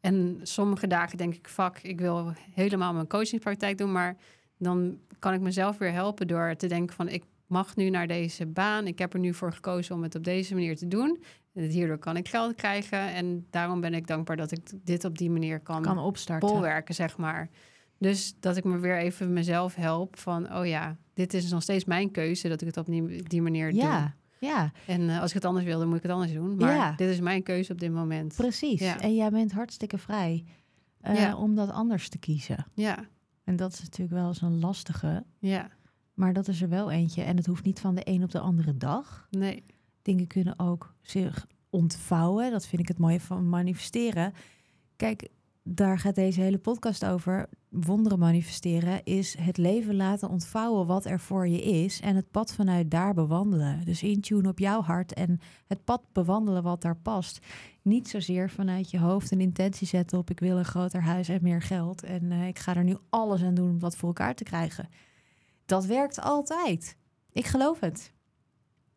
En 0.00 0.40
sommige 0.42 0.86
dagen 0.86 1.18
denk 1.18 1.34
ik, 1.34 1.48
fuck, 1.48 1.78
ik 1.82 2.00
wil 2.00 2.32
helemaal 2.54 2.92
mijn 2.92 3.06
coachingspraktijk 3.06 3.78
doen, 3.78 3.92
maar 3.92 4.16
dan 4.58 4.98
kan 5.18 5.32
ik 5.32 5.40
mezelf 5.40 5.78
weer 5.78 5.92
helpen 5.92 6.26
door 6.26 6.54
te 6.56 6.66
denken 6.66 6.96
van, 6.96 7.08
ik 7.08 7.24
mag 7.46 7.76
nu 7.76 7.90
naar 7.90 8.06
deze 8.06 8.46
baan. 8.46 8.86
Ik 8.86 8.98
heb 8.98 9.14
er 9.14 9.20
nu 9.20 9.34
voor 9.34 9.52
gekozen 9.52 9.94
om 9.94 10.02
het 10.02 10.14
op 10.14 10.24
deze 10.24 10.54
manier 10.54 10.76
te 10.76 10.88
doen. 10.88 11.22
En 11.54 11.62
hierdoor 11.62 11.98
kan 11.98 12.16
ik 12.16 12.28
geld 12.28 12.54
krijgen 12.54 13.12
en 13.12 13.46
daarom 13.50 13.80
ben 13.80 13.94
ik 13.94 14.06
dankbaar 14.06 14.36
dat 14.36 14.50
ik 14.50 14.60
dit 14.84 15.04
op 15.04 15.18
die 15.18 15.30
manier 15.30 15.60
kan, 15.60 15.82
kan 15.82 15.98
opstarten. 15.98 16.48
bolwerken, 16.48 16.94
zeg 16.94 17.16
maar. 17.16 17.48
Dus 17.98 18.34
dat 18.40 18.56
ik 18.56 18.64
me 18.64 18.78
weer 18.78 18.98
even 18.98 19.32
mezelf 19.32 19.74
help 19.74 20.18
van, 20.18 20.54
oh 20.56 20.66
ja, 20.66 20.96
dit 21.14 21.34
is 21.34 21.50
nog 21.50 21.62
steeds 21.62 21.84
mijn 21.84 22.10
keuze 22.10 22.48
dat 22.48 22.60
ik 22.60 22.66
het 22.66 22.76
op 22.76 22.86
die, 22.86 23.22
die 23.22 23.42
manier 23.42 23.72
doe. 23.72 24.12
Ja, 24.40 24.72
En 24.86 25.08
eh, 25.10 25.20
als 25.20 25.28
ik 25.28 25.34
het 25.34 25.44
anders 25.44 25.64
wil, 25.66 25.78
dan 25.78 25.88
moet 25.88 25.96
ik 25.96 26.02
het 26.02 26.12
anders 26.12 26.32
doen. 26.32 26.56
Maar 26.56 26.74
Ja. 26.74 26.92
dit 26.96 27.08
is 27.10 27.20
mijn 27.20 27.42
keuze 27.42 27.72
op 27.72 27.80
dit 27.80 27.92
moment. 27.92 28.34
precies. 28.36 28.80
Ja. 28.80 29.00
En 29.00 29.14
jij 29.14 29.30
bent 29.30 29.52
hartstikke 29.52 29.98
vrij 29.98 30.44
eh, 31.00 31.38
om 31.40 31.54
dat 31.54 31.70
anders 31.70 32.08
te 32.08 32.18
kiezen. 32.18 32.66
Ja, 32.74 33.04
En 33.44 33.56
dat 33.56 33.72
is 33.72 33.80
natuurlijk 33.82 34.10
wel 34.18 34.26
eens 34.28 34.42
een 34.42 34.58
lastige. 34.60 35.24
ja, 35.38 35.68
Maar 36.14 36.32
dat 36.32 36.48
is 36.48 36.62
er 36.62 36.68
wel 36.68 36.90
eentje. 36.90 37.22
En 37.22 37.36
het 37.36 37.46
hoeft 37.46 37.64
niet 37.64 37.80
van 37.80 37.94
de 37.94 38.00
een 38.04 38.22
op 38.22 38.30
de 38.30 38.40
andere 38.40 38.76
dag. 38.76 39.26
nee. 39.30 39.64
Dingen 40.02 40.26
kunnen 40.26 40.58
ook 40.58 40.94
zich 41.02 41.46
ontvouwen. 41.70 42.50
Dat 42.50 42.66
vind 42.66 42.82
ik 42.82 42.88
het 42.88 42.98
mooie 42.98 43.20
van 43.20 43.48
manifesteren. 43.48 44.32
Kijk, 44.96 45.28
daar 45.62 45.98
gaat 45.98 46.14
deze 46.14 46.40
hele 46.40 46.58
podcast 46.58 47.04
over. 47.04 47.48
Wonderen 47.68 48.18
manifesteren 48.18 49.04
is 49.04 49.36
het 49.38 49.56
leven 49.56 49.96
laten 49.96 50.28
ontvouwen 50.28 50.86
wat 50.86 51.04
er 51.04 51.20
voor 51.20 51.48
je 51.48 51.62
is. 51.62 52.00
En 52.00 52.16
het 52.16 52.30
pad 52.30 52.52
vanuit 52.52 52.90
daar 52.90 53.14
bewandelen. 53.14 53.84
Dus 53.84 54.02
intune 54.02 54.48
op 54.48 54.58
jouw 54.58 54.82
hart 54.82 55.12
en 55.12 55.40
het 55.66 55.84
pad 55.84 56.02
bewandelen 56.12 56.62
wat 56.62 56.82
daar 56.82 56.96
past. 56.96 57.46
Niet 57.82 58.08
zozeer 58.08 58.50
vanuit 58.50 58.90
je 58.90 58.98
hoofd 58.98 59.30
een 59.30 59.40
intentie 59.40 59.86
zetten 59.86 60.18
op 60.18 60.30
ik 60.30 60.40
wil 60.40 60.58
een 60.58 60.64
groter 60.64 61.02
huis 61.02 61.28
en 61.28 61.42
meer 61.42 61.62
geld. 61.62 62.02
En 62.02 62.32
eh, 62.32 62.46
ik 62.46 62.58
ga 62.58 62.76
er 62.76 62.84
nu 62.84 62.96
alles 63.10 63.42
aan 63.42 63.54
doen 63.54 63.70
om 63.70 63.78
dat 63.78 63.96
voor 63.96 64.08
elkaar 64.08 64.34
te 64.34 64.44
krijgen. 64.44 64.88
Dat 65.66 65.84
werkt 65.84 66.20
altijd. 66.20 66.96
Ik 67.32 67.46
geloof 67.46 67.80
het. 67.80 68.12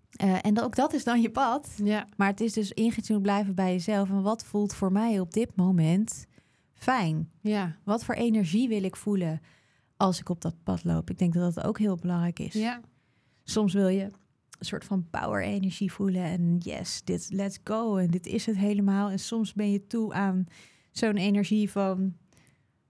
Eh, 0.09 0.45
en 0.45 0.61
ook 0.61 0.75
dat 0.75 0.93
is 0.93 1.03
dan 1.03 1.21
je 1.21 1.31
pad. 1.31 1.69
Ja, 1.83 2.07
Maar 2.17 2.27
het 2.27 2.41
is 2.41 2.53
dus 2.53 2.71
ingetuned 2.71 3.21
blijven 3.21 3.55
bij 3.55 3.71
jezelf. 3.71 4.09
En 4.09 4.21
wat 4.21 4.45
voelt 4.45 4.73
voor 4.73 4.91
mij 4.91 5.19
op 5.19 5.33
dit 5.33 5.55
moment 5.55 6.25
fijn? 6.73 7.29
ja, 7.41 7.75
Wat 7.83 8.03
voor 8.03 8.15
energie 8.15 8.67
wil 8.67 8.83
ik 8.83 8.95
voelen 8.95 9.41
als 9.97 10.19
ik 10.19 10.29
op 10.29 10.41
dat 10.41 10.55
pad 10.63 10.83
loop? 10.83 11.09
Ik 11.09 11.17
denk 11.17 11.33
dat 11.33 11.53
dat 11.53 11.63
ook 11.65 11.79
heel 11.79 11.95
belangrijk 11.95 12.39
is. 12.39 12.53
ja, 12.53 12.81
Soms 13.43 13.73
wil 13.73 13.87
je 13.87 14.03
een 14.03 14.65
soort 14.65 14.85
van 14.85 15.07
power 15.09 15.43
energie 15.43 15.91
voelen. 15.91 16.23
En 16.23 16.57
yes, 16.57 17.01
dit 17.03 17.27
let's 17.31 17.59
go. 17.63 17.97
En 17.97 18.07
dit 18.07 18.25
is 18.25 18.45
het 18.45 18.57
helemaal. 18.57 19.09
En 19.09 19.19
soms 19.19 19.53
ben 19.53 19.71
je 19.71 19.87
toe 19.87 20.13
aan 20.13 20.45
zo'n 20.91 21.17
energie 21.17 21.71
van... 21.71 22.13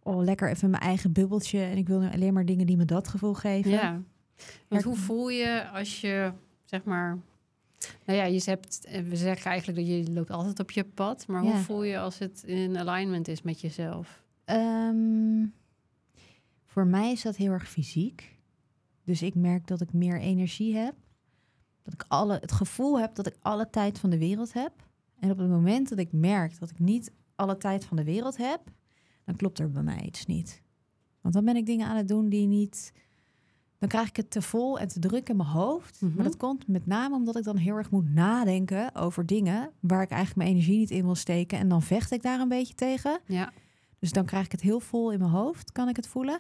Oh, 0.04 0.24
lekker 0.24 0.50
even 0.50 0.70
mijn 0.70 0.84
eigen 0.84 1.12
bubbeltje. 1.12 1.60
En 1.60 1.78
ik 1.78 1.88
wil 1.88 2.00
nu 2.00 2.10
alleen 2.12 2.34
maar 2.34 2.46
dingen 2.46 2.66
die 2.66 2.78
me 2.78 2.86
dat 2.86 3.08
gevoel 3.08 3.34
geven. 3.34 3.72
ja. 3.72 4.02
Want 4.68 4.84
hoe 4.84 4.96
voel 4.96 5.30
je 5.30 5.70
als 5.74 6.02
je, 6.02 6.32
zeg 6.66 6.84
maar... 6.84 7.18
Nou 8.06 8.20
ja, 8.20 8.26
je 8.26 8.42
hebt, 8.46 8.86
eh, 8.86 9.02
we 9.02 9.16
zeggen 9.16 9.52
eigenlijk 9.52 9.80
dat 9.80 9.88
je 9.88 10.12
loopt 10.12 10.32
altijd 10.32 10.60
op 10.60 10.72
je 10.72 10.84
pad. 10.84 11.28
Maar 11.28 11.42
hoe 11.42 11.56
voel 11.56 11.84
je 11.84 12.00
als 12.00 12.20
het 12.20 12.44
in 12.44 12.78
alignment 12.78 13.28
is 13.28 13.42
met 13.42 13.62
jezelf? 13.62 14.24
Ehm, 14.46 15.46
voor 16.66 16.88
mij 16.88 17.12
is 17.12 17.22
dat 17.22 17.36
heel 17.36 17.52
erg 17.52 17.70
fysiek. 17.70 18.38
Dus 19.04 19.22
ik 19.22 19.36
merk 19.36 19.68
dat 19.68 19.82
ik 19.82 19.94
meer 19.94 20.20
energie 20.20 20.76
heb. 20.76 20.96
Dat 21.84 21.94
ik 21.94 22.06
alle, 22.08 22.38
het 22.42 22.52
gevoel 22.52 23.00
heb 23.00 23.16
dat 23.16 23.28
ik 23.28 23.36
alle 23.42 23.70
tijd 23.70 24.00
van 24.00 24.10
de 24.10 24.18
wereld 24.18 24.54
heb. 24.54 24.72
En 25.20 25.32
op 25.32 25.38
het 25.38 25.50
moment 25.50 25.90
dat 25.90 25.98
ik 26.00 26.12
merk 26.12 26.60
dat 26.60 26.70
ik 26.70 26.80
niet 26.80 27.12
alle 27.36 27.58
tijd 27.58 27.86
van 27.86 27.98
de 27.98 28.04
wereld 28.04 28.38
heb, 28.38 28.62
dan 29.26 29.36
klopt 29.36 29.60
er 29.60 29.72
bij 29.72 29.84
mij 29.84 30.02
iets 30.02 30.26
niet. 30.26 30.62
Want 31.22 31.34
dan 31.34 31.46
ben 31.46 31.56
ik 31.56 31.66
dingen 31.66 31.88
aan 31.88 31.96
het 31.96 32.08
doen 32.08 32.30
die 32.30 32.48
niet. 32.48 32.94
Dan 33.84 33.92
krijg 33.92 34.08
ik 34.10 34.16
het 34.16 34.32
te 34.32 34.42
vol 34.42 34.80
en 34.80 34.88
te 34.88 35.00
druk 35.00 35.30
in 35.30 35.36
mijn 35.36 35.50
hoofd. 35.50 36.02
Mhm. 36.02 36.16
Maar 36.16 36.24
dat 36.24 36.38
komt 36.38 36.68
met 36.68 36.86
name 36.86 37.16
omdat 37.16 37.38
ik 37.38 37.44
dan 37.44 37.58
heel 37.58 37.76
erg 37.76 37.92
moet 37.92 38.14
nadenken 38.14 38.96
over 38.96 39.26
dingen 39.26 39.72
waar 39.80 40.02
ik 40.02 40.10
eigenlijk 40.10 40.40
mijn 40.40 40.50
energie 40.50 40.78
niet 40.78 40.92
in 40.92 41.04
wil 41.04 41.16
steken. 41.16 41.58
En 41.58 41.68
dan 41.68 41.82
vecht 41.82 42.12
ik 42.12 42.22
daar 42.22 42.40
een 42.40 42.48
beetje 42.48 42.74
tegen. 42.74 43.20
Ja, 43.26 43.52
Dus 44.00 44.12
dan 44.12 44.26
krijg 44.26 44.46
ik 44.46 44.52
het 44.52 44.62
heel 44.62 44.80
vol 44.80 45.12
in 45.12 45.20
mijn 45.20 45.32
hoofd, 45.32 45.72
kan 45.72 45.90
ik 45.90 45.96
het 45.96 46.08
voelen. 46.08 46.40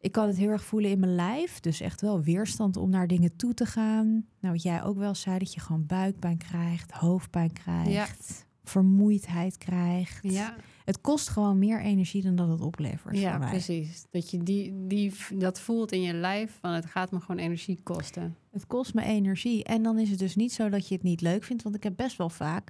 Ik 0.00 0.12
kan 0.12 0.26
het 0.26 0.36
heel 0.36 0.50
erg 0.50 0.64
voelen 0.64 0.90
in 0.90 1.00
mijn 1.00 1.14
lijf. 1.14 1.60
Dus 1.60 1.80
echt 1.80 2.00
wel 2.00 2.22
weerstand 2.22 2.76
om 2.76 2.90
naar 2.90 3.06
dingen 3.06 3.36
toe 3.36 3.54
te 3.54 3.66
gaan. 3.66 4.26
Nou, 4.40 4.54
wat 4.54 4.62
jij 4.62 4.82
ook 4.82 4.96
wel 4.96 5.14
zei, 5.14 5.38
dat 5.38 5.54
je 5.54 5.60
gewoon 5.60 5.86
buikpijn 5.86 6.38
krijgt, 6.38 6.90
hoofdpijn 6.92 7.52
krijgt, 7.52 8.46
vermoeidheid 8.70 9.58
krijgt. 9.58 10.18
ja, 10.22 10.56
Het 10.84 11.00
kost 11.00 11.28
gewoon 11.28 11.58
meer 11.58 11.80
energie 11.80 12.22
dan 12.22 12.36
dat 12.36 12.48
het 12.48 12.60
oplevert 12.60 13.18
ja 13.18 13.38
precies. 13.38 14.04
Dat 14.10 14.30
je 14.30 14.42
die, 14.42 14.86
die, 14.86 15.12
dat 15.34 15.60
voelt 15.60 15.92
in 15.92 16.00
je 16.02 16.12
lijf 16.14 16.58
van 16.60 16.70
het 16.70 16.86
gaat 16.86 17.10
me 17.10 17.20
gewoon 17.20 17.40
energie 17.40 17.80
kosten. 17.82 18.36
Het 18.50 18.66
kost 18.66 18.94
me 18.94 19.02
energie. 19.02 19.64
En 19.64 19.82
dan 19.82 19.98
is 19.98 20.10
het 20.10 20.18
dus 20.18 20.36
niet 20.36 20.52
zo 20.52 20.68
dat 20.68 20.88
je 20.88 20.94
het 20.94 21.02
niet 21.02 21.20
leuk 21.20 21.44
vindt. 21.44 21.62
Want 21.62 21.74
ik 21.74 21.82
heb 21.82 21.96
best 21.96 22.16
wel 22.16 22.28
vaak... 22.30 22.68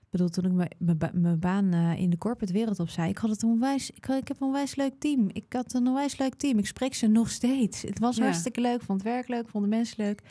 Ik 0.00 0.12
bedoel, 0.22 0.28
toen 0.28 0.44
ik 0.44 0.52
mijn- 0.52 0.70
mijn 0.78 0.98
ba- 0.98 1.10
mijn 1.14 1.38
baan 1.38 1.72
eh, 1.72 1.98
in 2.00 2.10
de 2.10 2.18
corporate 2.18 2.52
wereld 2.52 2.80
opzij... 2.80 3.08
Ik 3.08 3.18
had 3.18 3.30
het 3.30 3.42
een 3.42 3.48
onwijs... 3.48 3.90
Ik, 3.90 4.04
had- 4.04 4.20
ik 4.20 4.28
heb 4.28 4.40
een 4.40 4.46
onwijs 4.46 4.74
leuk 4.76 4.92
team. 4.98 5.28
Ik 5.32 5.52
had 5.52 5.74
een 5.74 5.86
onwijs 5.86 6.18
leuk 6.18 6.34
team. 6.34 6.58
Ik 6.58 6.66
spreek 6.66 6.94
ze 6.94 7.06
nog 7.06 7.30
steeds. 7.30 7.82
Het 7.82 7.98
was 7.98 8.16
Ja. 8.16 8.22
hartstikke 8.24 8.60
leuk. 8.60 8.82
Vond 8.82 9.02
het 9.02 9.12
werk 9.12 9.28
leuk. 9.28 9.48
Vond 9.48 9.64
de 9.64 9.70
mensen 9.70 10.04
leuk. 10.04 10.22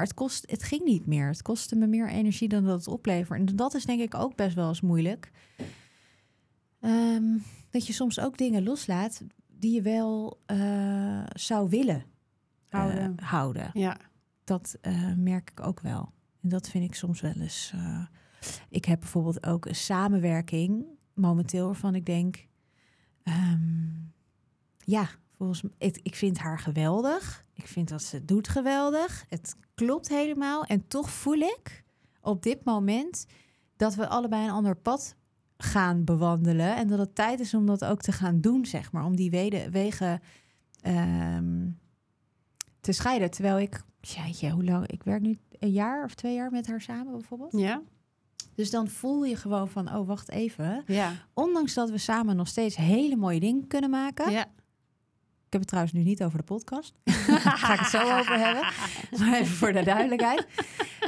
Maar 0.00 0.08
het, 0.08 0.18
kost, 0.18 0.50
het 0.50 0.62
ging 0.62 0.84
niet 0.84 1.06
meer. 1.06 1.26
Het 1.26 1.42
kostte 1.42 1.76
me 1.76 1.86
meer 1.86 2.08
energie 2.08 2.48
dan 2.48 2.64
dat 2.64 2.78
het 2.78 2.88
oplevert. 2.88 3.38
En 3.38 3.56
dat 3.56 3.74
is 3.74 3.84
denk 3.84 4.00
ik 4.00 4.14
ook 4.14 4.36
best 4.36 4.54
wel 4.54 4.68
eens 4.68 4.80
moeilijk. 4.80 5.30
Ehm, 6.80 7.38
dat 7.70 7.86
je 7.86 7.92
soms 7.92 8.20
ook 8.20 8.38
dingen 8.38 8.62
loslaat... 8.62 9.22
die 9.46 9.74
je 9.74 9.82
wel 9.82 10.40
eh, 10.46 11.22
zou 11.32 11.68
willen 11.68 12.04
eh, 12.68 12.80
Houden. 12.80 13.14
houden 13.22 13.70
Ja, 13.72 13.96
dat 14.44 14.76
eh, 14.80 15.14
merk 15.16 15.50
ik 15.50 15.66
ook 15.66 15.80
wel. 15.80 16.12
En 16.42 16.48
dat 16.48 16.68
vind 16.68 16.84
ik 16.84 16.94
soms 16.94 17.20
wel 17.20 17.34
eens. 17.36 17.74
ik 18.68 18.84
heb 18.84 19.00
bijvoorbeeld 19.00 19.46
ook 19.46 19.66
een 19.66 19.74
samenwerking 19.74 20.84
momenteel 21.14 21.66
waarvan 21.66 21.94
ik 21.94 22.06
denk, 22.06 22.46
ehm, 23.22 23.90
ja, 24.78 25.08
volgens 25.36 25.62
mij, 25.62 25.72
ik, 25.78 26.00
ik 26.02 26.14
vind 26.14 26.38
haar 26.38 26.58
geweldig. 26.58 27.44
Ik 27.62 27.66
vind 27.68 27.88
dat 27.88 28.02
ze 28.02 28.16
het 28.16 28.28
doet 28.28 28.48
geweldig. 28.48 29.24
Het 29.28 29.56
klopt 29.74 30.08
helemaal. 30.08 30.64
En 30.64 30.86
toch 30.88 31.10
voel 31.10 31.38
ik 31.38 31.84
op 32.20 32.42
dit 32.42 32.64
moment 32.64 33.26
dat 33.76 33.94
we 33.94 34.08
allebei 34.08 34.44
een 34.44 34.50
ander 34.50 34.76
pad 34.76 35.16
gaan 35.56 36.04
bewandelen 36.04 36.76
en 36.76 36.88
dat 36.88 36.98
het 36.98 37.14
tijd 37.14 37.40
is 37.40 37.54
om 37.54 37.66
dat 37.66 37.84
ook 37.84 38.00
te 38.02 38.12
gaan 38.12 38.40
doen, 38.40 38.66
zeg 38.66 38.92
maar, 38.92 39.04
om 39.04 39.16
die 39.16 39.30
wede- 39.30 39.70
wegen 39.70 40.20
ehm, 40.80 41.68
te 42.80 42.92
scheiden. 42.92 43.30
Terwijl 43.30 43.58
ik, 43.58 43.82
jeetje, 44.00 44.50
hoe 44.50 44.64
lang? 44.64 44.86
Ik 44.86 45.02
werk 45.02 45.20
nu 45.22 45.38
een 45.58 45.70
jaar 45.70 46.04
of 46.04 46.14
twee 46.14 46.34
jaar 46.34 46.50
met 46.50 46.66
haar 46.66 46.80
samen 46.80 47.12
bijvoorbeeld. 47.12 47.52
ja, 47.58 47.82
Dus 48.54 48.70
dan 48.70 48.88
voel 48.88 49.24
je 49.24 49.36
gewoon 49.36 49.68
van, 49.68 49.94
oh, 49.94 50.06
wacht 50.06 50.30
even. 50.30 50.82
ja, 50.86 51.12
Ondanks 51.34 51.74
dat 51.74 51.90
we 51.90 51.98
samen 51.98 52.36
nog 52.36 52.48
steeds 52.48 52.76
hele 52.76 53.16
mooie 53.16 53.40
dingen 53.40 53.66
kunnen 53.66 53.90
maken. 53.90 54.30
ja. 54.32 54.46
Ik 55.50 55.58
heb 55.58 55.68
het 55.68 55.74
trouwens 55.74 55.98
nu 55.98 56.10
niet 56.10 56.22
over 56.22 56.38
de 56.38 56.44
podcast. 56.44 56.94
Daar 57.26 57.40
ga 57.40 57.72
ik 57.72 57.78
het 57.78 57.88
zo 57.88 58.18
over 58.18 58.38
hebben. 58.38 58.62
Maar 59.18 59.40
even 59.40 59.56
voor 59.56 59.72
de 59.72 59.82
duidelijkheid. 59.82 60.46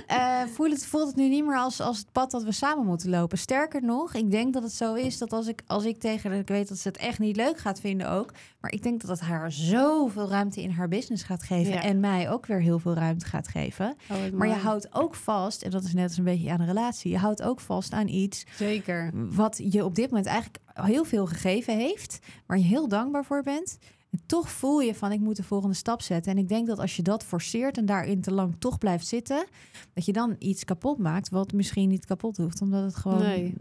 Eh, 0.06 0.42
voel 0.52 0.70
het, 0.70 0.86
voelt 0.86 1.06
het 1.06 1.16
nu 1.16 1.28
niet 1.28 1.44
meer 1.44 1.56
als, 1.56 1.80
als 1.80 1.98
het 1.98 2.12
pad 2.12 2.30
dat 2.30 2.42
we 2.42 2.52
samen 2.52 2.86
moeten 2.86 3.10
lopen. 3.10 3.38
Sterker 3.38 3.82
nog, 3.82 4.14
ik 4.14 4.30
denk 4.30 4.52
dat 4.52 4.62
het 4.62 4.72
zo 4.72 4.94
is 4.94 5.18
dat 5.18 5.32
als 5.32 5.46
ik, 5.46 5.62
als 5.66 5.84
ik 5.84 6.00
tegen 6.00 6.30
haar... 6.30 6.38
Ik 6.38 6.48
weet 6.48 6.68
dat 6.68 6.78
ze 6.78 6.88
het 6.88 6.96
echt 6.96 7.18
niet 7.18 7.36
leuk 7.36 7.58
gaat 7.58 7.80
vinden 7.80 8.10
ook. 8.10 8.32
Maar 8.60 8.72
ik 8.72 8.82
denk 8.82 9.00
dat 9.00 9.10
het 9.10 9.20
haar 9.20 9.52
zoveel 9.52 10.28
ruimte 10.28 10.62
in 10.62 10.70
haar 10.70 10.88
business 10.88 11.22
gaat 11.22 11.42
geven. 11.42 11.72
Ja. 11.72 11.82
En 11.82 12.00
mij 12.00 12.30
ook 12.30 12.46
weer 12.46 12.60
heel 12.60 12.78
veel 12.78 12.94
ruimte 12.94 13.26
gaat 13.26 13.48
geven. 13.48 13.96
Oh, 14.10 14.38
Maar 14.38 14.48
je 14.48 14.54
houdt 14.54 14.94
ook 14.94 15.14
vast, 15.14 15.62
en 15.62 15.70
dat 15.70 15.84
is 15.84 15.94
net 15.94 16.08
als 16.08 16.18
een 16.18 16.24
beetje 16.24 16.50
aan 16.50 16.60
een 16.60 16.66
relatie... 16.66 17.10
je 17.10 17.18
houdt 17.18 17.42
ook 17.42 17.60
vast 17.60 17.92
aan 17.92 18.08
iets 18.08 18.44
Zeker. 18.56 19.10
wat 19.14 19.60
je 19.70 19.84
op 19.84 19.94
dit 19.94 20.08
moment 20.08 20.26
eigenlijk 20.26 20.58
heel 20.72 21.04
veel 21.04 21.26
gegeven 21.26 21.76
heeft, 21.76 22.18
waar 22.46 22.58
je 22.58 22.64
heel 22.64 22.88
dankbaar 22.88 23.24
voor 23.24 23.42
bent. 23.42 23.78
En 24.12 24.20
toch 24.26 24.50
voel 24.50 24.80
je 24.80 24.94
van 24.94 25.12
ik 25.12 25.20
moet 25.20 25.36
de 25.36 25.42
volgende 25.42 25.74
stap 25.74 26.02
zetten. 26.02 26.32
En 26.32 26.38
ik 26.38 26.48
denk 26.48 26.66
dat 26.66 26.78
als 26.78 26.96
je 26.96 27.02
dat 27.02 27.24
forceert 27.24 27.76
en 27.78 27.86
daarin 27.86 28.20
te 28.20 28.32
lang 28.32 28.54
toch 28.58 28.78
blijft 28.78 29.06
zitten, 29.06 29.44
dat 29.94 30.04
je 30.04 30.12
dan 30.12 30.36
iets 30.38 30.64
kapot 30.64 30.98
maakt 30.98 31.28
wat 31.28 31.52
misschien 31.52 31.88
niet 31.88 32.04
kapot 32.06 32.36
hoeft, 32.36 32.60
omdat 32.60 32.82
het 32.84 32.96
gewoon 32.96 33.18
Nee. 33.22 33.54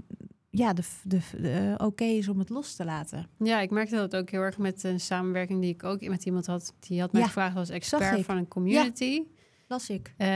ja, 0.50 0.74
de, 0.74 0.82
de, 1.04 1.20
de- 1.42 1.76
eh, 1.78 1.86
oké 1.88 2.04
is 2.04 2.28
om 2.28 2.40
het 2.40 2.50
los 2.50 2.76
te 2.76 2.86
laten. 2.86 3.28
Ja, 3.38 3.60
ik 3.62 3.70
merkte 3.72 3.96
dat 3.96 4.16
ook 4.16 4.30
heel 4.30 4.42
erg 4.42 4.58
met 4.58 4.84
een 4.84 5.00
samenwerking 5.00 5.62
die 5.62 5.74
ik 5.74 5.84
ook 5.84 6.08
met 6.08 6.26
iemand 6.26 6.46
had. 6.46 6.74
Die 6.80 7.00
had 7.00 7.12
mij 7.12 7.22
Ja, 7.22 7.28
gevraagd 7.28 7.56
als 7.56 7.70
expert 7.70 8.26
van 8.26 8.38
een 8.38 8.48
community. 8.48 9.24
Las 9.68 9.90
ik. 9.90 10.14
Eh, 10.18 10.28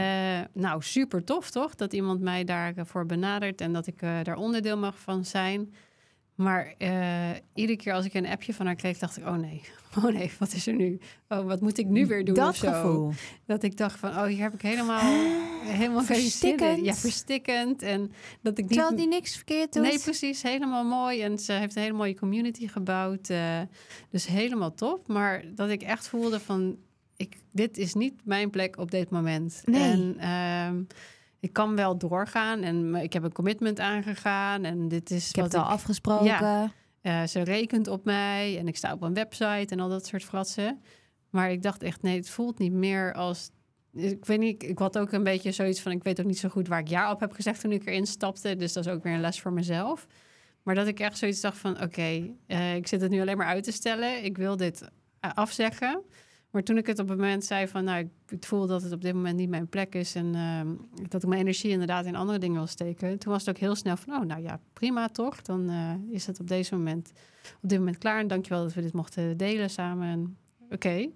nou, 0.54 0.82
super 0.82 1.24
tof 1.24 1.52
toch? 1.52 1.76
Dat 1.76 1.94
iemand 1.94 2.22
mij 2.22 2.44
daarvoor 2.44 3.06
benadert 3.06 3.62
en 3.62 3.74
dat 3.74 3.88
ik 3.88 4.02
eh, 4.02 4.18
daar 4.24 4.36
onderdeel 4.38 4.78
mag 4.78 5.00
van 5.00 5.26
zijn. 5.26 5.74
Maar 6.36 6.74
eh, 6.78 7.30
iedere 7.54 7.78
keer 7.78 7.94
als 7.94 8.06
ik 8.06 8.14
een 8.14 8.28
appje 8.28 8.54
van 8.54 8.66
haar 8.66 8.76
kreeg, 8.76 8.98
dacht 8.98 9.18
ik: 9.18 9.26
oh 9.26 9.36
nee, 9.36 9.62
oh 9.98 10.04
nee, 10.04 10.32
wat 10.40 10.54
is 10.54 10.68
er 10.68 10.74
nu? 10.74 11.00
Oh, 11.30 11.46
wat 11.46 11.62
moet 11.62 11.78
ik 11.78 11.86
nu 11.86 12.06
weer 12.06 12.26
doen? 12.26 12.36
Dat 12.36 12.58
gevoel. 12.58 13.12
Dat 13.46 13.64
ik 13.64 13.78
dacht 13.78 14.00
van, 14.00 14.10
oh, 14.10 14.26
hier 14.26 14.42
heb 14.42 14.54
ik 14.54 14.62
helemaal, 14.62 15.02
helemaal 15.64 16.04
zin 16.04 16.16
in. 16.16 16.22
Verstikkend. 16.22 16.86
Ja, 16.86 16.94
verstikkend. 16.94 17.82
En 17.82 18.12
dat 18.42 18.58
ik 18.58 18.64
niet... 18.64 18.74
Terwijl 18.74 18.96
die 18.96 19.08
niks 19.08 19.36
verkeerd 19.36 19.74
doet. 19.74 19.84
Nee, 19.84 20.00
precies. 20.00 20.42
Helemaal 20.42 20.84
mooi. 20.84 21.22
En 21.22 21.40
ze 21.40 21.52
heeft 21.54 21.76
een 21.76 21.82
hele 21.82 21.94
mooie 21.98 22.16
community 22.16 22.68
gebouwd. 22.68 23.30
eh, 23.30 23.62
dus 24.10 24.28
helemaal 24.28 24.74
top. 24.74 25.08
Maar 25.08 25.44
dat 25.56 25.70
ik 25.70 25.82
echt 25.82 26.08
voelde 26.08 26.40
van... 26.40 26.78
Ik, 27.18 27.36
dit 27.52 27.78
is 27.78 27.94
niet 27.94 28.14
mijn 28.24 28.50
plek 28.50 28.78
op 28.78 28.92
dit 28.92 29.10
moment. 29.10 29.62
Nee. 29.66 29.82
En 29.82 30.16
ehm, 30.18 30.84
ik 31.46 31.54
kan 31.54 31.76
wel 31.76 31.98
doorgaan. 31.98 32.62
En 32.62 32.96
ik 32.96 33.14
heb 33.14 33.24
een 33.24 33.32
commitment 33.32 33.80
aangegaan. 33.80 34.64
En 34.64 34.88
dit 34.88 35.12
is 35.12 35.30
ik 35.30 35.36
heb 35.36 35.44
wat 35.44 35.54
het 35.54 35.62
al 35.62 35.70
afgesproken. 35.70 36.26
Ja. 36.26 36.72
eh, 37.02 37.24
ze 37.24 37.42
rekent 37.42 37.88
op 37.88 38.06
mij. 38.06 38.58
En 38.60 38.68
ik 38.68 38.78
sta 38.78 38.94
op 38.94 39.02
een 39.02 39.14
website 39.14 39.66
en 39.68 39.80
al 39.80 39.90
dat 39.90 40.06
soort 40.06 40.24
fratsen. 40.24 40.82
Maar 41.30 41.52
ik 41.52 41.62
dacht 41.62 41.84
echt, 41.84 42.02
nee, 42.02 42.16
het 42.16 42.30
voelt 42.30 42.60
niet 42.60 42.72
meer 42.72 43.14
als 43.14 43.52
ik 43.94 44.26
weet 44.26 44.40
niet, 44.40 44.64
ik 44.64 44.80
had 44.80 44.98
ook 44.98 45.12
een 45.12 45.24
beetje 45.24 45.52
zoiets 45.52 45.82
van... 45.82 45.92
ik 45.92 46.04
weet 46.04 46.20
ook 46.20 46.26
niet 46.26 46.40
zo 46.40 46.50
goed 46.50 46.68
waar 46.68 46.80
ik 46.80 46.88
ja 46.88 47.12
op 47.12 47.20
heb 47.20 47.32
gezegd 47.32 47.62
toen 47.62 47.72
ik 47.72 47.86
erin 47.86 48.06
stapte. 48.06 48.56
Dus 48.56 48.74
dat 48.74 48.86
is 48.86 48.92
ook 48.92 49.04
weer 49.04 49.14
een 49.14 49.22
les 49.22 49.42
voor 49.42 49.54
mezelf. 49.54 50.08
Maar 50.64 50.76
dat 50.76 50.88
ik 50.88 51.00
echt 51.00 51.18
zoiets 51.18 51.42
dacht 51.42 51.58
van... 51.58 51.82
oké, 51.82 52.30
eh, 52.48 52.76
ik 52.76 52.88
zit 52.88 53.02
het 53.02 53.12
nu 53.12 53.22
alleen 53.22 53.38
maar 53.38 53.48
uit 53.48 53.64
te 53.64 53.72
stellen. 53.72 54.24
Ik 54.24 54.38
wil 54.38 54.58
dit 54.58 54.90
eh, 55.20 55.32
afzeggen. 55.34 56.04
Maar 56.56 56.64
toen 56.64 56.78
ik 56.78 56.88
het 56.88 57.00
op 57.00 57.08
het 57.08 57.18
moment 57.18 57.46
zei 57.46 57.68
van... 57.68 57.84
nou, 57.84 58.10
ik 58.28 58.46
voel 58.46 58.68
dat 58.68 58.82
het 58.84 58.92
op 58.92 59.02
dit 59.02 59.14
moment 59.14 59.38
niet 59.38 59.50
mijn 59.50 59.68
plek 59.68 59.96
is... 59.96 60.16
en 60.16 60.36
ehm, 60.36 60.68
dat 61.08 61.24
ik 61.24 61.30
mijn 61.30 61.42
energie 61.42 61.70
inderdaad 61.72 62.06
in 62.06 62.16
andere 62.16 62.40
dingen 62.40 62.56
wil 62.56 62.68
steken... 62.68 63.20
toen 63.20 63.32
was 63.32 63.46
het 63.46 63.56
ook 63.56 63.62
heel 63.62 63.76
snel 63.76 63.98
van... 63.98 64.14
oh, 64.14 64.22
nou 64.22 64.42
ja, 64.42 64.60
prima 64.74 65.08
toch? 65.08 65.42
Dan 65.42 65.70
eh, 65.70 66.14
is 66.14 66.26
het 66.26 66.40
op 66.40 66.48
deze 66.48 66.76
moment, 66.76 67.12
op 67.62 67.70
dit 67.70 67.80
moment 67.80 67.98
klaar. 67.98 68.20
En 68.20 68.28
dankjewel 68.28 68.64
dat 68.64 68.74
we 68.74 68.82
dit 68.82 68.94
mochten 68.94 69.38
delen 69.38 69.70
samen. 69.70 70.08
En 70.08 70.38
oké. 70.70 71.10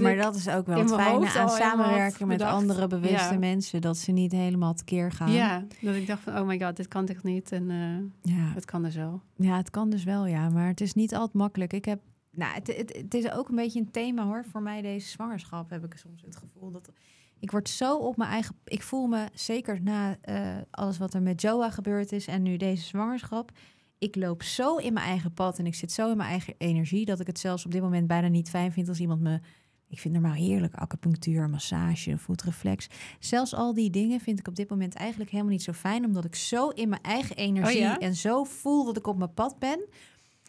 Maar 0.00 0.16
dat 0.16 0.34
is 0.34 0.48
ook 0.48 0.66
wel 0.66 0.78
het 0.78 0.92
fijne 0.92 1.38
aan 1.38 1.48
samenwerken 1.48 2.26
met 2.26 2.42
andere 2.42 2.86
bewuste 2.86 3.32
Ja. 3.32 3.38
mensen. 3.38 3.80
Dat 3.80 3.96
ze 3.96 4.12
niet 4.12 4.32
helemaal 4.32 4.74
tekeer 4.74 5.12
gaan. 5.12 5.32
Ja, 5.32 5.64
dat 5.80 5.94
ik 5.94 6.06
dacht 6.06 6.22
van... 6.22 6.38
oh 6.38 6.46
my 6.46 6.60
god, 6.60 6.76
dit 6.76 6.88
kan 6.88 7.06
toch 7.06 7.22
niet? 7.22 7.52
En 7.52 7.70
eh, 7.70 8.34
ja. 8.34 8.52
het 8.54 8.64
kan 8.64 8.82
dus 8.82 8.94
wel. 8.96 9.20
Ja, 9.36 9.56
het 9.56 9.70
kan 9.70 9.90
dus 9.90 10.04
wel, 10.04 10.26
ja. 10.26 10.48
Maar 10.48 10.66
het 10.66 10.80
is 10.80 10.94
niet 10.94 11.14
altijd 11.14 11.34
makkelijk. 11.34 11.72
Ik 11.72 11.84
heb, 11.84 12.00
nou, 12.34 12.54
het, 12.54 12.76
het, 12.76 12.96
het 12.96 13.14
is 13.14 13.30
ook 13.30 13.48
een 13.48 13.54
beetje 13.54 13.80
een 13.80 13.90
thema 13.90 14.24
hoor. 14.24 14.44
Voor 14.44 14.62
mij 14.62 14.82
deze 14.82 15.08
zwangerschap 15.08 15.70
heb 15.70 15.84
ik 15.84 15.96
soms 15.96 16.22
het 16.22 16.36
gevoel 16.36 16.70
dat 16.70 16.90
ik 17.38 17.50
word 17.50 17.68
zo 17.68 17.96
op 17.96 18.16
mijn 18.16 18.30
eigen. 18.30 18.56
Ik 18.64 18.82
voel 18.82 19.06
me 19.06 19.28
zeker 19.34 19.82
na 19.82 20.16
eh, 20.20 20.56
alles 20.70 20.98
wat 20.98 21.14
er 21.14 21.22
met 21.22 21.40
Joa 21.40 21.70
gebeurd 21.70 22.12
is 22.12 22.26
en 22.26 22.42
nu 22.42 22.56
deze 22.56 22.84
zwangerschap. 22.84 23.50
Ik 23.98 24.16
loop 24.16 24.42
zo 24.42 24.76
in 24.76 24.92
mijn 24.92 25.06
eigen 25.06 25.32
pad 25.32 25.58
en 25.58 25.66
ik 25.66 25.74
zit 25.74 25.92
zo 25.92 26.10
in 26.10 26.16
mijn 26.16 26.28
eigen 26.28 26.54
energie 26.58 27.04
dat 27.04 27.20
ik 27.20 27.26
het 27.26 27.38
zelfs 27.38 27.64
op 27.64 27.70
dit 27.70 27.82
moment 27.82 28.06
bijna 28.06 28.28
niet 28.28 28.50
fijn 28.50 28.72
vind 28.72 28.88
als 28.88 29.00
iemand 29.00 29.20
me. 29.20 29.40
Ik 29.88 30.00
vind 30.00 30.14
normaal 30.14 30.32
heerlijk 30.32 30.74
acupunctuur, 30.74 31.50
massage, 31.50 32.18
voetreflex. 32.18 32.86
Zelfs 33.18 33.54
al 33.54 33.74
die 33.74 33.90
dingen 33.90 34.20
vind 34.20 34.38
ik 34.38 34.48
op 34.48 34.54
dit 34.54 34.70
moment 34.70 34.94
eigenlijk 34.94 35.30
helemaal 35.30 35.52
niet 35.52 35.62
zo 35.62 35.72
fijn, 35.72 36.04
omdat 36.04 36.24
ik 36.24 36.34
zo 36.34 36.68
in 36.68 36.88
mijn 36.88 37.02
eigen 37.02 37.36
energie 37.36 37.80
ja? 37.80 37.98
en 37.98 38.14
zo 38.14 38.44
voel 38.44 38.84
dat 38.84 38.96
ik 38.96 39.06
op 39.06 39.18
mijn 39.18 39.34
pad 39.34 39.58
ben, 39.58 39.88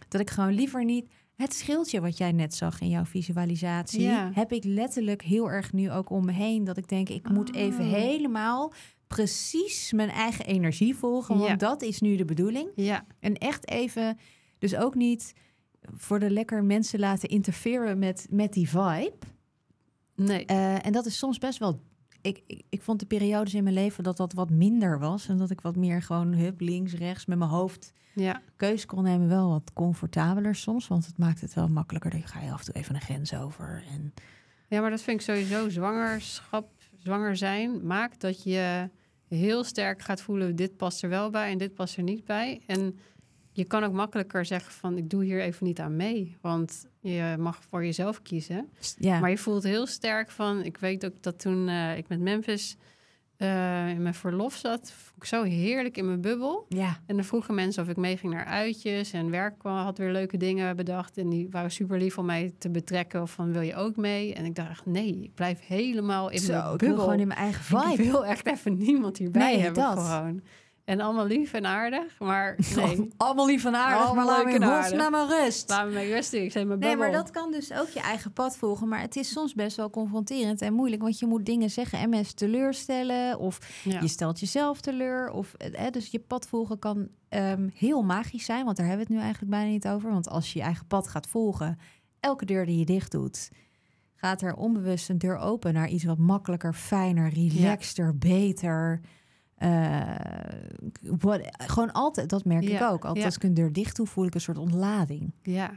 dat 0.07 0.21
ik 0.21 0.29
gewoon 0.29 0.53
liever 0.53 0.85
niet. 0.85 1.07
Het 1.35 1.53
schildje 1.53 2.01
wat 2.01 2.17
jij 2.17 2.31
net 2.31 2.53
zag 2.55 2.81
in 2.81 2.89
jouw 2.89 3.05
visualisatie, 3.05 4.01
Ja. 4.01 4.31
heb 4.33 4.51
ik 4.51 4.63
letterlijk 4.63 5.21
heel 5.21 5.49
erg 5.51 5.73
nu 5.73 5.91
ook 5.91 6.09
om 6.09 6.25
me 6.25 6.31
heen. 6.31 6.63
Dat 6.63 6.77
ik 6.77 6.87
denk, 6.87 7.09
ik 7.09 7.29
moet 7.29 7.53
even 7.55 7.85
Oh. 7.85 7.91
helemaal 7.91 8.73
precies 9.07 9.91
mijn 9.91 10.09
eigen 10.09 10.45
energie 10.45 10.95
volgen. 10.95 11.35
Want 11.37 11.49
Ja. 11.49 11.55
dat 11.55 11.81
is 11.81 11.99
nu 12.01 12.15
de 12.15 12.25
bedoeling. 12.25 12.69
Ja, 12.75 13.05
En 13.19 13.33
echt 13.35 13.69
even, 13.69 14.17
dus 14.57 14.75
ook 14.75 14.95
niet 14.95 15.33
voor 15.95 16.19
de 16.19 16.29
lekker 16.29 16.63
mensen 16.63 16.99
laten 16.99 17.29
interfereren 17.29 17.99
met, 17.99 18.27
met 18.29 18.53
die 18.53 18.69
vibe. 18.69 19.13
nee. 20.15 20.45
Eh, 20.45 20.85
en 20.85 20.91
dat 20.91 21.05
is 21.05 21.17
soms 21.17 21.37
best 21.37 21.59
wel. 21.59 21.81
Ik, 22.23 22.41
ik, 22.47 22.61
ik 22.69 22.81
vond 22.81 22.99
de 22.99 23.05
periodes 23.05 23.53
in 23.53 23.63
mijn 23.63 23.75
leven 23.75 24.03
dat 24.03 24.17
dat 24.17 24.33
wat 24.33 24.49
minder 24.49 24.99
was. 24.99 25.27
En 25.27 25.37
dat 25.37 25.49
ik 25.49 25.61
wat 25.61 25.75
meer 25.75 26.01
gewoon 26.01 26.33
hup, 26.33 26.59
links, 26.59 26.93
rechts 26.93 27.25
met 27.25 27.37
mijn 27.37 27.49
hoofd 27.49 27.93
Ja, 28.13 28.41
keus 28.55 28.85
kon 28.85 29.03
nemen. 29.03 29.27
Wel 29.27 29.49
wat 29.49 29.71
comfortabeler 29.73 30.55
soms. 30.55 30.87
Want 30.87 31.05
het 31.05 31.17
maakt 31.17 31.41
het 31.41 31.53
wel 31.53 31.67
makkelijker. 31.67 32.11
Dan 32.11 32.23
ga 32.23 32.41
je 32.41 32.51
af 32.51 32.59
en 32.59 32.65
toe 32.65 32.75
even 32.75 32.95
een 32.95 33.01
grens 33.01 33.33
over. 33.33 33.83
En 33.91 34.13
Ja, 34.67 34.81
maar 34.81 34.89
dat 34.89 35.01
vind 35.01 35.19
ik 35.19 35.25
sowieso 35.25 35.69
zwangerschap, 35.69 36.69
zwanger 36.97 37.35
zijn, 37.35 37.85
maakt 37.87 38.21
dat 38.21 38.43
je 38.43 38.89
heel 39.27 39.63
sterk 39.63 40.01
gaat 40.01 40.21
voelen, 40.21 40.55
dit 40.55 40.77
past 40.77 41.03
er 41.03 41.09
wel 41.09 41.29
bij 41.29 41.51
en 41.51 41.57
dit 41.57 41.73
past 41.73 41.97
er 41.97 42.03
niet 42.03 42.25
bij. 42.25 42.61
En 42.65 42.99
je 43.53 43.63
kan 43.65 43.83
ook 43.83 43.93
makkelijker 43.93 44.45
zeggen 44.45 44.71
van, 44.71 44.97
ik 44.97 45.09
doe 45.09 45.23
hier 45.23 45.41
even 45.41 45.65
niet 45.65 45.79
aan 45.79 45.95
mee, 45.95 46.37
want 46.41 46.87
je 46.99 47.35
mag 47.39 47.59
voor 47.69 47.85
jezelf 47.85 48.21
kiezen. 48.21 48.69
ja, 48.97 49.19
Maar 49.19 49.29
je 49.29 49.37
voelt 49.37 49.63
heel 49.63 49.85
sterk 49.87 50.31
van, 50.31 50.63
ik 50.63 50.77
weet 50.77 51.05
ook 51.05 51.21
dat 51.21 51.39
toen 51.39 51.67
eh, 51.69 51.97
ik 51.97 52.07
met 52.07 52.19
Memphis 52.19 52.77
eh, 53.37 53.89
in 53.89 54.01
mijn 54.01 54.13
verlof 54.13 54.55
zat, 54.55 54.91
vond 54.91 55.15
ik 55.17 55.25
zo 55.25 55.43
heerlijk 55.43 55.97
in 55.97 56.05
mijn 56.05 56.21
bubbel. 56.21 56.65
ja. 56.69 56.99
En 57.05 57.15
dan 57.15 57.25
vroegen 57.25 57.55
mensen 57.55 57.83
of 57.83 57.89
ik 57.89 57.95
meeging 57.97 58.33
naar 58.33 58.45
uitjes. 58.45 59.11
En 59.13 59.29
werk 59.29 59.57
kwam- 59.59 59.75
had 59.77 59.97
weer 59.97 60.11
leuke 60.11 60.37
dingen 60.37 60.75
bedacht. 60.75 61.17
En 61.17 61.29
die 61.29 61.47
waren 61.49 61.71
super 61.71 61.97
lief 61.97 62.17
om 62.17 62.25
mij 62.25 62.53
te 62.57 62.69
betrekken. 62.69 63.21
Of 63.21 63.31
van, 63.31 63.51
wil 63.51 63.61
je 63.61 63.75
ook 63.75 63.95
mee? 63.95 64.33
En 64.33 64.45
ik 64.45 64.55
dacht, 64.55 64.85
nee, 64.85 65.19
ik 65.23 65.33
blijf 65.33 65.59
helemaal 65.67 66.29
in 66.29 66.39
Zo, 66.39 66.51
mijn 66.53 66.63
ik 66.63 66.69
wil 66.69 66.77
bubbel. 66.89 67.03
gewoon 67.03 67.19
in 67.19 67.27
mijn 67.27 67.39
eigen 67.39 67.77
Ik 67.77 67.83
vibe. 67.97 68.03
wil 68.11 68.25
echt 68.25 68.45
even 68.47 68.77
niemand 68.77 69.17
hierbij 69.17 69.51
Nee, 69.53 69.61
hebben 69.61 69.83
dat. 69.83 69.99
gewoon. 70.05 70.41
En 70.85 71.01
allemaal 71.01 71.25
lief 71.25 71.53
en 71.53 71.65
aardig. 71.65 72.19
Maar 72.19 72.57
nee, 72.75 73.09
Allemaal 73.17 73.45
lief 73.45 73.61
van 73.61 73.75
aardig, 73.75 74.05
Allemaal 74.05 74.25
maar 74.25 74.35
laat 74.35 74.43
me 74.45 74.51
leuk 74.51 74.55
in 74.55 74.61
en 74.61 74.67
aardig. 74.69 74.87
godsnaam 74.89 75.11
maar 75.11 75.27
rust. 75.43 75.69
laat 75.69 75.89
me 75.89 76.07
rusten. 76.13 76.43
Ik 76.43 76.51
zei 76.51 76.65
mijn 76.65 76.79
Nee, 76.79 76.95
maar 76.95 77.11
dat 77.11 77.31
kan 77.31 77.51
dus 77.51 77.73
ook 77.73 77.87
je 77.89 77.99
eigen 77.99 78.33
pad 78.33 78.57
volgen. 78.57 78.87
Maar 78.87 79.01
het 79.01 79.15
is 79.15 79.31
soms 79.31 79.53
best 79.53 79.77
wel 79.77 79.89
confronterend 79.89 80.61
en 80.61 80.73
moeilijk. 80.73 81.01
Want 81.01 81.19
je 81.19 81.25
moet 81.25 81.45
dingen 81.45 81.69
zeggen 81.69 81.99
en 81.99 82.09
mensen 82.09 82.35
teleurstellen. 82.35 83.39
Of 83.39 83.81
Ja. 83.83 84.01
je 84.01 84.07
stelt 84.07 84.39
jezelf 84.39 84.81
teleur. 84.81 85.31
Of, 85.31 85.53
eh, 85.53 85.91
dus 85.91 86.07
je 86.11 86.19
pad 86.19 86.47
volgen 86.47 86.79
kan 86.79 87.07
ehm, 87.29 87.69
heel 87.73 88.03
magisch 88.03 88.45
zijn. 88.45 88.65
Want 88.65 88.77
daar 88.77 88.85
hebben 88.87 89.05
we 89.05 89.11
het 89.13 89.19
nu 89.21 89.25
eigenlijk 89.29 89.51
bijna 89.55 89.71
niet 89.71 89.87
over. 89.87 90.11
Want 90.11 90.29
als 90.29 90.53
je 90.53 90.59
je 90.59 90.65
eigen 90.65 90.87
pad 90.87 91.07
gaat 91.07 91.27
volgen, 91.27 91.77
elke 92.19 92.45
deur 92.45 92.65
die 92.65 92.77
je 92.79 92.85
dicht 92.85 93.11
doet... 93.11 93.49
gaat 94.15 94.41
er 94.41 94.55
onbewust 94.55 95.09
een 95.09 95.17
deur 95.17 95.37
open 95.37 95.73
naar 95.73 95.87
iets 95.89 96.03
wat 96.03 96.17
makkelijker, 96.17 96.73
fijner, 96.73 97.29
relaxter, 97.29 98.17
beter... 98.17 99.01
eh, 99.63 101.17
what- 101.17 101.41
gewoon 101.57 101.91
altijd, 101.91 102.29
dat 102.29 102.45
merk 102.45 102.63
ik 102.63 102.81
ook. 102.81 103.01
Altijd 103.05 103.17
ja. 103.17 103.25
als 103.25 103.35
ik 103.35 103.43
een 103.43 103.53
deur 103.53 103.73
dicht 103.73 103.95
doe, 103.95 104.07
voel 104.07 104.25
ik 104.25 104.33
een 104.35 104.41
soort 104.41 104.57
ontlading. 104.57 105.31
ja, 105.41 105.71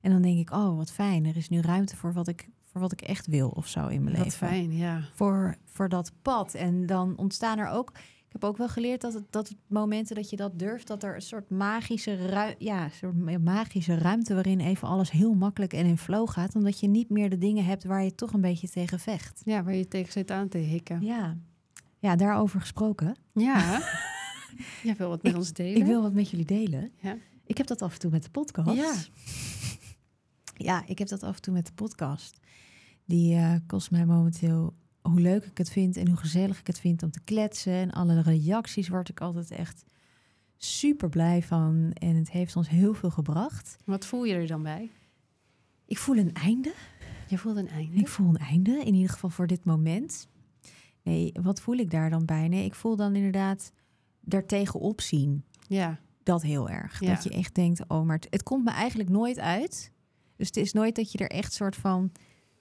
En 0.00 0.10
dan 0.10 0.22
denk 0.22 0.38
ik, 0.38 0.50
oh, 0.52 0.76
wat 0.76 0.92
fijn. 0.92 1.26
Er 1.26 1.36
is 1.36 1.48
nu 1.48 1.60
ruimte 1.60 1.96
voor 1.96 2.12
wat 2.12 2.28
ik, 2.28 2.48
voor 2.64 2.80
wat 2.80 2.92
ik 2.92 3.00
echt 3.00 3.26
wil 3.26 3.48
of 3.48 3.66
zo 3.68 3.86
in 3.86 4.02
mijn 4.02 4.16
wat 4.16 4.24
leven. 4.24 4.48
fijn, 4.48 4.72
ja. 4.76 5.00
Voor, 5.14 5.56
voor 5.64 5.88
dat 5.88 6.12
pad. 6.22 6.54
En 6.54 6.86
dan 6.86 7.16
ontstaan 7.16 7.58
er 7.58 7.68
ook... 7.68 7.92
Ik 8.26 8.40
heb 8.40 8.50
ook 8.50 8.56
wel 8.56 8.68
geleerd 8.68 9.00
dat 9.00 9.14
het, 9.14 9.24
dat 9.30 9.48
het 9.48 9.56
momenten 9.66 10.16
dat 10.16 10.30
je 10.30 10.36
dat 10.36 10.58
durft... 10.58 10.86
dat 10.86 11.02
er 11.02 11.14
een 11.14 11.22
soort 11.22 11.50
magische, 11.50 12.14
ru 12.14 12.54
ja, 12.58 12.84
een 12.84 12.90
soort 12.90 13.42
magische 13.44 13.94
ruimte... 13.98 14.34
waarin 14.34 14.60
even 14.60 14.88
alles 14.88 15.10
heel 15.10 15.34
makkelijk 15.34 15.72
en 15.72 15.86
in 15.86 15.98
flow 15.98 16.28
gaat. 16.28 16.54
Omdat 16.54 16.80
je 16.80 16.88
niet 16.88 17.08
meer 17.10 17.30
de 17.30 17.38
dingen 17.38 17.64
hebt 17.64 17.84
waar 17.84 18.04
je 18.04 18.14
toch 18.14 18.32
een 18.32 18.40
beetje 18.40 18.68
tegen 18.68 18.98
vecht. 18.98 19.42
Ja, 19.44 19.62
waar 19.62 19.74
je 19.74 19.88
tegen 19.88 20.12
zit 20.12 20.30
aan 20.30 20.48
te 20.48 20.58
hikken. 20.58 21.00
Ja, 21.00 21.36
ja 22.02 22.16
daarover 22.16 22.60
gesproken. 22.60 23.16
Ja. 23.32 23.80
Jij 24.82 24.94
wil 24.96 25.08
wat 25.08 25.22
met 25.22 25.34
ons 25.34 25.52
delen? 25.52 25.80
Ik 25.80 25.86
wil 25.86 26.02
wat 26.02 26.12
met 26.12 26.30
jullie 26.30 26.46
delen. 26.46 26.92
Ja. 27.00 27.16
Ik 27.44 27.56
heb 27.56 27.66
dat 27.66 27.82
af 27.82 27.92
en 27.92 27.98
toe 27.98 28.10
met 28.10 28.22
de 28.22 28.30
podcast. 28.30 28.76
Ja. 28.76 28.94
Ja, 30.54 30.86
ik 30.86 30.98
heb 30.98 31.08
dat 31.08 31.22
af 31.22 31.36
en 31.36 31.42
toe 31.42 31.52
met 31.52 31.66
de 31.66 31.72
podcast. 31.72 32.40
Die 33.04 33.34
eh, 33.34 33.54
kost 33.66 33.90
mij 33.90 34.06
momenteel 34.06 34.74
hoe 35.00 35.20
leuk 35.20 35.44
ik 35.44 35.58
het 35.58 35.70
vind 35.70 35.96
en 35.96 36.08
hoe 36.08 36.16
gezellig 36.16 36.58
ik 36.58 36.66
het 36.66 36.80
vind 36.80 37.02
om 37.02 37.10
te 37.10 37.20
kletsen. 37.24 37.72
En 37.72 37.90
alle 37.90 38.22
reacties 38.22 38.88
word 38.88 39.08
ik 39.08 39.20
altijd 39.20 39.50
echt 39.50 39.84
super 40.56 41.08
blij 41.08 41.42
van. 41.42 41.90
En 41.92 42.16
het 42.16 42.30
heeft 42.30 42.56
ons 42.56 42.68
heel 42.68 42.94
veel 42.94 43.10
gebracht. 43.10 43.76
Wat 43.84 44.06
voel 44.06 44.24
je 44.24 44.34
er 44.34 44.46
dan 44.46 44.62
bij? 44.62 44.90
Ik 45.86 45.98
voel 45.98 46.16
een 46.16 46.34
einde. 46.34 46.74
Je 47.28 47.38
voelt 47.38 47.56
een 47.56 47.68
einde. 47.68 47.96
Ik 47.96 48.08
voel 48.08 48.28
een 48.28 48.36
einde, 48.36 48.82
in 48.84 48.94
ieder 48.94 49.10
geval 49.10 49.30
voor 49.30 49.46
dit 49.46 49.64
moment. 49.64 50.28
Nee, 51.02 51.32
wat 51.42 51.60
voel 51.60 51.76
ik 51.76 51.90
daar 51.90 52.10
dan 52.10 52.24
bij? 52.24 52.48
Nee, 52.48 52.64
ik 52.64 52.74
voel 52.74 52.96
dan 52.96 53.14
inderdaad 53.14 53.72
daartegen 54.20 54.80
opzien. 54.80 55.44
Ja, 55.68 56.00
Dat 56.22 56.42
heel 56.42 56.68
erg. 56.68 57.00
Ja. 57.00 57.14
Dat 57.14 57.24
je 57.24 57.30
echt 57.30 57.54
denkt, 57.54 57.88
oh, 57.88 58.02
maar 58.04 58.16
het, 58.16 58.26
het 58.30 58.42
komt 58.42 58.64
me 58.64 58.70
eigenlijk 58.70 59.08
nooit 59.08 59.38
uit. 59.38 59.92
Dus 60.36 60.46
het 60.46 60.56
is 60.56 60.72
nooit 60.72 60.96
dat 60.96 61.12
je 61.12 61.18
er 61.18 61.30
echt 61.30 61.52
soort 61.52 61.76
van 61.76 62.12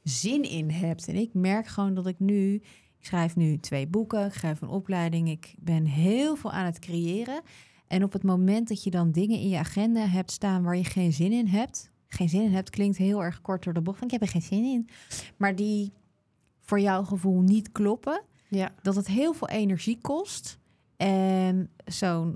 zin 0.04 0.44
in 0.44 0.70
hebt. 0.70 1.08
En 1.08 1.16
ik 1.16 1.34
merk 1.34 1.68
gewoon 1.68 1.94
dat 1.94 2.08
ik 2.08 2.20
nu... 2.20 2.54
Ik 2.98 3.08
schrijf 3.08 3.36
nu 3.36 3.58
twee 3.58 3.88
boeken, 3.88 4.26
ik 4.26 4.34
schrijf 4.34 4.62
een 4.62 4.68
opleiding. 4.68 5.30
Ik 5.30 5.56
ben 5.60 5.86
heel 5.86 6.36
veel 6.36 6.52
aan 6.52 6.66
het 6.66 6.80
creëren. 6.80 7.42
En 7.88 8.04
op 8.04 8.14
het 8.14 8.24
moment 8.24 8.68
dat 8.68 8.84
je 8.84 8.90
dan 8.90 9.12
dingen 9.12 9.40
in 9.40 9.50
je 9.50 9.58
agenda 9.58 10.06
hebt 10.08 10.32
staan 10.32 10.64
waar 10.64 10.78
je 10.78 10.84
geen 10.84 11.14
zin 11.14 11.32
in 11.32 11.48
hebt... 11.48 11.92
Geen 12.08 12.30
zin 12.30 12.42
in 12.42 12.52
hebt 12.52 12.70
klinkt 12.70 12.98
heel 12.98 13.24
erg 13.24 13.42
kort 13.42 13.64
door 13.64 13.74
de 13.74 13.82
bocht. 13.82 13.98
van, 13.98 14.08
Ik 14.08 14.14
heb 14.14 14.22
er 14.22 14.28
geen 14.28 14.42
zin 14.42 14.64
in. 14.64 14.90
Maar 15.38 15.56
die 15.56 15.94
voor 16.60 16.80
jouw 16.80 17.04
gevoel 17.04 17.42
niet 17.42 17.72
kloppen 17.72 18.22
ja, 18.52 18.72
dat 18.82 18.96
het 18.96 19.08
heel 19.08 19.34
veel 19.34 19.50
energie 19.50 19.98
kost. 20.02 20.60
En 20.98 21.70
zo'n 21.86 22.36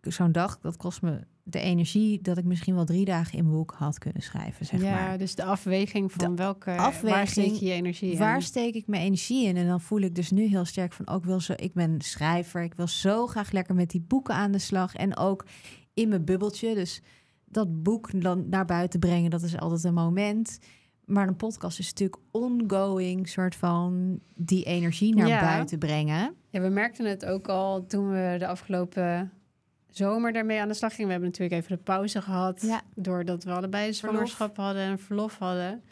zo'n 0.00 0.32
dag, 0.32 0.58
dat 0.60 0.76
kost 0.76 1.02
me 1.02 1.20
de 1.42 1.60
energie 1.60 2.20
dat 2.22 2.38
ik 2.38 2.44
misschien 2.44 2.74
wel 2.74 2.84
drie 2.84 3.04
dagen 3.04 3.38
in 3.38 3.44
mijn 3.44 3.56
boek 3.56 3.74
had 3.78 3.98
kunnen 3.98 4.22
schrijven, 4.22 4.66
zeg 4.66 4.82
ja 4.82 4.90
maar. 4.90 5.18
dus 5.18 5.34
de 5.34 5.44
afweging 5.44 6.12
van 6.12 6.36
welke... 6.36 6.70
waar 6.70 6.78
afweging, 6.78 7.28
steek 7.28 7.54
je 7.54 7.66
je 7.66 7.72
energie 7.72 8.12
in? 8.12 8.18
Waar 8.18 8.42
steek 8.42 8.74
ik 8.74 8.86
mijn 8.86 9.02
energie 9.02 9.46
in? 9.46 9.56
En 9.56 9.66
dan 9.66 9.80
voel 9.80 10.00
ik 10.00 10.14
dus 10.14 10.30
nu 10.30 10.46
heel 10.46 10.64
sterk 10.64 10.92
van, 10.92 11.08
ook 11.08 11.24
wil 11.24 11.40
zo, 11.40 11.52
ik 11.56 11.74
ben 11.74 12.00
schrijver, 12.00 12.62
ik 12.62 12.74
wil 12.74 12.86
zo 12.86 13.26
graag 13.26 13.50
lekker 13.50 13.74
met 13.74 13.90
die 13.90 14.00
boeken 14.00 14.34
aan 14.34 14.52
de 14.52 14.58
slag 14.58 14.94
en 14.94 15.16
ook 15.16 15.46
in 15.94 16.08
mijn 16.08 16.24
bubbeltje. 16.24 16.74
Dus 16.74 17.02
dat 17.44 17.82
boek 17.82 18.20
dan 18.22 18.48
naar 18.48 18.64
buiten 18.64 19.00
brengen, 19.00 19.30
dat 19.30 19.42
is 19.42 19.58
altijd 19.58 19.84
een 19.84 19.94
moment. 19.94 20.58
Maar 21.06 21.28
een 21.28 21.36
podcast 21.36 21.78
is 21.78 21.86
natuurlijk 21.88 22.20
ongoing, 22.30 23.28
soort 23.28 23.54
van 23.54 24.20
die 24.34 24.64
energie 24.64 25.14
naar 25.14 25.28
Ja. 25.28 25.40
buiten 25.40 25.78
brengen. 25.78 26.34
Ja, 26.50 26.60
we 26.60 26.68
merkten 26.68 27.04
het 27.06 27.24
ook 27.26 27.48
al 27.48 27.86
toen 27.86 28.10
we 28.10 28.36
de 28.38 28.46
afgelopen 28.46 29.32
zomer 29.90 30.32
daarmee 30.32 30.60
aan 30.60 30.68
de 30.68 30.74
slag 30.74 30.90
gingen. 30.90 31.06
We 31.06 31.12
hebben 31.12 31.30
natuurlijk 31.30 31.60
even 31.62 31.76
de 31.76 31.82
pauze 31.82 32.22
gehad. 32.22 32.62
Ja. 32.62 32.82
Doordat 32.94 33.44
we 33.44 33.50
allebei 33.52 33.94
Verlof. 33.94 34.14
zwangerschap 34.14 34.56
hadden 34.56 34.82
en 34.82 34.98
verlof 34.98 35.38
hadden. 35.38 35.82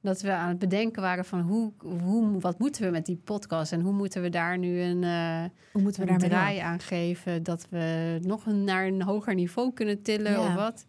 dat 0.00 0.20
we 0.20 0.32
aan 0.32 0.48
het 0.48 0.58
bedenken 0.58 1.02
waren 1.02 1.24
van 1.24 1.40
hoe, 1.40 1.72
hoe, 1.78 2.40
wat 2.40 2.58
moeten 2.58 2.82
we 2.84 2.90
met 2.90 3.06
die 3.06 3.20
podcast 3.24 3.72
en 3.72 3.80
hoe 3.80 3.92
moeten 3.92 4.22
we 4.22 4.28
daar 4.28 4.58
nu 4.58 4.80
een, 4.80 5.02
uh, 5.02 5.44
hoe 5.72 5.82
moeten 5.82 6.04
we 6.06 6.10
een 6.12 6.18
draai 6.18 6.58
aan 6.58 6.80
geven, 6.80 7.42
dat 7.42 7.66
we 7.70 8.18
nog 8.22 8.46
een, 8.46 8.64
naar 8.64 8.86
een 8.86 9.02
hoger 9.02 9.34
niveau 9.34 9.72
kunnen 9.72 10.02
tillen 10.02 10.32
Ja. 10.32 10.46
of 10.46 10.54
wat. 10.54 10.86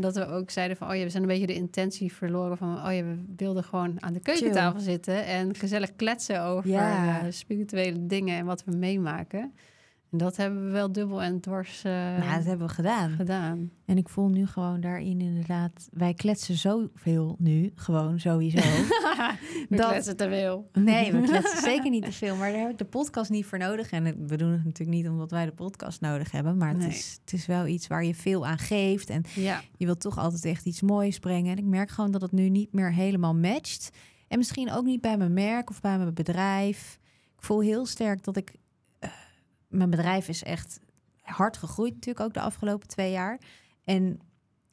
En 0.00 0.06
dat 0.12 0.26
we 0.26 0.32
ook 0.34 0.50
zeiden 0.50 0.76
van, 0.76 0.88
oh 0.90 0.94
ja, 0.96 1.02
we 1.02 1.10
zijn 1.10 1.22
een 1.22 1.28
beetje 1.28 1.46
de 1.46 1.54
intentie 1.54 2.12
verloren 2.12 2.56
van, 2.56 2.68
oh 2.86 2.92
ja, 2.92 3.02
we 3.04 3.24
wilden 3.36 3.64
gewoon 3.64 3.96
aan 4.02 4.12
de 4.12 4.20
keukentafel 4.20 4.80
zitten 4.80 5.24
en 5.24 5.54
gezellig 5.54 5.96
kletsen 5.96 6.42
over 6.42 6.70
Ja. 6.70 7.20
eh, 7.20 7.26
spirituele 7.30 8.06
dingen 8.06 8.36
en 8.38 8.44
wat 8.44 8.64
we 8.64 8.76
meemaken. 8.76 9.54
En 10.10 10.18
dat 10.18 10.36
hebben 10.36 10.64
we 10.64 10.70
wel 10.70 10.92
dubbel 10.92 11.22
en 11.22 11.40
dwars 11.40 11.82
Nou, 11.82 12.34
dat 12.36 12.44
hebben 12.44 12.66
we 12.66 12.72
gedaan. 12.72 13.10
gedaan. 13.10 13.70
En 13.84 13.96
ik 13.98 14.08
voel 14.08 14.28
nu 14.28 14.46
gewoon 14.46 14.80
daarin 14.80 15.20
inderdaad... 15.20 15.88
Wij 15.92 16.14
kletsen 16.14 16.56
zoveel 16.56 17.36
nu, 17.38 17.72
gewoon 17.74 18.20
sowieso. 18.20 18.60
we 19.68 19.76
Dat- 19.76 19.88
kletsen 19.90 20.16
te 20.16 20.28
veel. 20.28 20.68
Nee, 20.72 21.12
we 21.12 21.20
kletsen 21.20 21.62
zeker 21.62 21.90
niet 21.90 22.04
te 22.04 22.12
veel. 22.12 22.36
Maar 22.36 22.50
daar 22.50 22.60
heb 22.60 22.70
ik 22.70 22.78
de 22.78 22.84
podcast 22.84 23.30
niet 23.30 23.46
voor 23.46 23.58
nodig. 23.58 23.90
En 23.90 24.26
we 24.26 24.36
doen 24.36 24.50
het 24.52 24.64
natuurlijk 24.64 24.98
niet 24.98 25.08
omdat 25.08 25.30
wij 25.30 25.44
de 25.44 25.52
podcast 25.52 26.00
nodig 26.00 26.30
hebben. 26.30 26.56
Maar 26.56 26.74
Nee. 26.76 26.86
het, 26.86 26.94
is, 26.96 27.18
het 27.24 27.32
is 27.32 27.46
wel 27.46 27.66
iets 27.66 27.86
waar 27.86 28.04
je 28.04 28.14
veel 28.14 28.46
aan 28.46 28.58
geeft. 28.58 29.10
En 29.10 29.22
Ja, 29.34 29.60
je 29.76 29.84
wilt 29.84 30.00
toch 30.00 30.18
altijd 30.18 30.44
echt 30.44 30.66
iets 30.66 30.80
moois 30.80 31.18
brengen. 31.18 31.50
En 31.52 31.58
ik 31.58 31.64
merk 31.64 31.90
gewoon 31.90 32.10
dat 32.10 32.22
het 32.22 32.32
nu 32.32 32.48
niet 32.48 32.72
meer 32.72 32.92
helemaal 32.92 33.34
matcht. 33.34 33.90
En 34.28 34.38
misschien 34.38 34.70
ook 34.72 34.84
niet 34.84 35.00
bij 35.00 35.16
mijn 35.16 35.32
merk 35.32 35.70
of 35.70 35.80
bij 35.80 35.98
mijn 35.98 36.14
bedrijf. 36.14 36.98
Ik 37.36 37.44
voel 37.46 37.60
heel 37.60 37.86
sterk 37.86 38.24
dat 38.24 38.36
ik... 38.36 38.52
mijn 39.70 39.90
bedrijf 39.90 40.28
is 40.28 40.42
echt 40.42 40.80
hard 41.20 41.56
gegroeid 41.56 41.94
natuurlijk 41.94 42.26
ook 42.26 42.34
de 42.34 42.40
afgelopen 42.40 42.88
twee 42.88 43.10
jaar. 43.10 43.40
En 43.84 44.20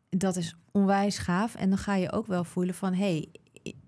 dat 0.09 0.35
is 0.35 0.55
onwijs 0.71 1.17
gaaf. 1.17 1.55
En 1.55 1.69
dan 1.69 1.77
ga 1.77 1.95
je 1.95 2.11
ook 2.11 2.27
wel 2.27 2.43
voelen 2.43 2.75
van... 2.75 2.93
hey, 2.93 3.27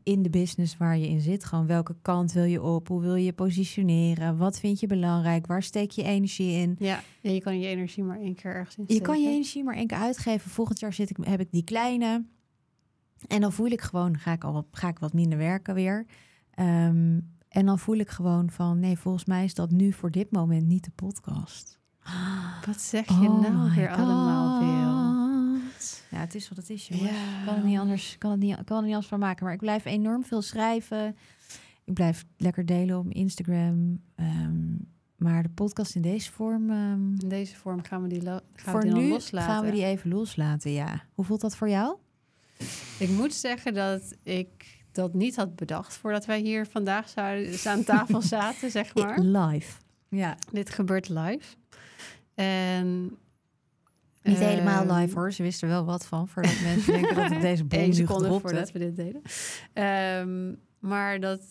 in 0.03 0.23
de 0.23 0.29
business 0.29 0.77
waar 0.77 0.97
je 0.97 1.07
in 1.07 1.21
zit, 1.21 1.45
gewoon 1.45 1.67
welke 1.67 1.95
kant 2.01 2.31
wil 2.31 2.43
je 2.43 2.61
op? 2.61 2.87
Hoe 2.87 3.01
wil 3.01 3.15
je 3.15 3.25
je 3.25 3.33
positioneren? 3.33 4.37
Wat 4.37 4.59
vind 4.59 4.79
je 4.79 4.87
belangrijk? 4.87 5.47
Waar 5.47 5.63
steek 5.63 5.91
je 5.91 6.03
energie 6.03 6.61
in? 6.61 6.75
ja. 6.79 7.01
ja, 7.21 7.31
je 7.31 7.41
kan 7.41 7.59
je 7.59 7.67
energie 7.67 8.03
maar 8.03 8.19
één 8.19 8.35
keer 8.35 8.53
ergens 8.53 8.77
in 8.77 8.85
Je 8.87 9.01
kan 9.01 9.21
je 9.21 9.29
energie 9.29 9.63
maar 9.63 9.75
één 9.75 9.87
keer 9.87 9.97
uitgeven. 9.97 10.51
Volgend 10.51 10.79
jaar 10.79 10.93
zit 10.93 11.09
ik, 11.09 11.17
heb 11.21 11.39
ik 11.39 11.51
die 11.51 11.63
kleine. 11.63 12.25
En 13.27 13.41
dan 13.41 13.51
voel 13.51 13.67
ik 13.67 13.81
gewoon, 13.81 14.17
ga 14.17 14.31
ik, 14.31 14.43
al 14.43 14.67
ga 14.71 14.87
ik 14.87 14.99
wat 14.99 15.13
minder 15.13 15.37
werken 15.37 15.73
weer. 15.73 16.05
Ehm, 16.51 17.19
en 17.49 17.65
dan 17.65 17.79
voel 17.79 17.95
ik 17.97 18.09
gewoon 18.09 18.49
van, 18.51 18.79
nee, 18.79 18.97
volgens 18.97 19.25
mij 19.25 19.43
is 19.43 19.53
dat 19.53 19.71
nu 19.71 19.91
voor 19.93 20.11
dit 20.11 20.31
moment 20.31 20.67
niet 20.67 20.83
de 20.83 20.91
podcast. 20.95 21.77
Wat 22.65 22.81
zeg 22.81 23.07
je 23.07 23.13
nou 23.13 23.45
Oh 23.45 23.63
my 23.63 23.75
weer 23.75 23.89
allemaal 23.91 24.59
veel? 24.59 25.17
Ja, 26.11 26.17
het 26.17 26.35
is 26.35 26.49
wat 26.49 26.57
het 26.57 26.69
is, 26.69 26.87
jongens. 26.87 27.11
Kan 27.45 27.55
het 27.55 27.63
niet 27.63 27.77
anders, 27.79 28.17
kan 28.17 28.31
het 28.31 28.39
niet, 28.39 28.55
kan 28.65 28.77
er 28.77 28.83
niet 28.83 28.91
anders 28.93 29.07
van 29.07 29.19
maken. 29.19 29.43
Maar 29.45 29.53
ik 29.53 29.59
blijf 29.59 29.85
enorm 29.85 30.23
veel 30.23 30.41
schrijven. 30.41 31.15
Ik 31.83 31.93
blijf 31.93 32.25
lekker 32.37 32.65
delen 32.65 32.97
op 32.97 33.07
Instagram. 33.09 34.01
Ehm, 34.15 34.75
maar 35.15 35.43
de 35.43 35.49
podcast 35.49 35.95
in 35.95 36.01
deze 36.01 36.31
vorm... 36.31 36.69
ehm, 36.69 37.11
In 37.17 37.29
deze 37.29 37.55
vorm 37.55 37.83
gaan 37.83 38.01
we 38.01 38.07
die, 38.07 38.21
gaan 38.21 38.41
we 38.55 38.69
voor 38.71 38.81
die 38.81 38.91
dan 38.91 38.99
nu 38.99 39.09
loslaten. 39.09 39.49
gaan 39.49 39.65
we 39.65 39.71
die 39.71 39.83
even 39.85 40.09
loslaten, 40.09 40.71
ja. 40.71 41.03
Hoe 41.13 41.25
voelt 41.25 41.41
dat 41.41 41.55
voor 41.55 41.69
jou? 41.69 41.97
Ik 42.99 43.09
moet 43.09 43.33
zeggen 43.33 43.73
dat 43.73 44.15
ik 44.23 44.78
dat 44.99 45.13
niet 45.13 45.35
had 45.35 45.55
bedacht 45.55 45.93
voordat 45.97 46.25
wij 46.25 46.39
hier 46.39 46.65
vandaag 46.65 47.09
zouden, 47.09 47.59
aan 47.65 47.83
tafel 47.83 48.21
zaten, 48.37 48.71
zeg 48.71 48.95
maar. 48.95 49.19
Live. 49.19 49.77
Ja. 50.09 50.37
Dit 50.51 50.69
gebeurt 50.69 51.09
live. 51.09 51.55
En 52.35 53.03
Niet 54.23 54.37
ehm, 54.39 54.47
helemaal 54.47 54.95
live 54.95 55.15
hoor. 55.19 55.31
Ze 55.31 55.43
wisten 55.43 55.67
er 55.67 55.73
wel 55.73 55.85
wat 55.85 56.05
van. 56.05 56.27
Voordat 56.27 56.59
mensen 56.63 56.93
denken 56.93 57.15
dat 57.15 57.31
ik 57.31 57.41
deze 57.41 57.63
bom 58.05 58.21
nu 58.21 58.39
voordat 58.39 58.71
we 58.71 58.79
dit 58.79 58.95
deden. 58.95 59.21
Ehm, 59.73 60.53
maar 60.79 61.19
dat 61.19 61.41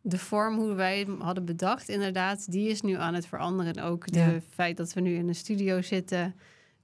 de 0.00 0.18
vorm 0.18 0.56
hoe 0.56 0.74
wij 0.74 0.98
hem 0.98 1.20
hadden 1.20 1.44
bedacht, 1.44 1.88
inderdaad, 1.88 2.50
die 2.52 2.68
is 2.68 2.80
nu 2.80 2.94
aan 2.96 3.14
het 3.14 3.26
veranderen. 3.26 3.74
En 3.74 3.82
ook 3.82 4.04
Ja. 4.06 4.26
de 4.28 4.42
feit 4.50 4.76
dat 4.76 4.92
we 4.92 5.00
nu 5.00 5.14
in 5.14 5.28
een 5.28 5.34
studio 5.34 5.82
zitten, 5.82 6.34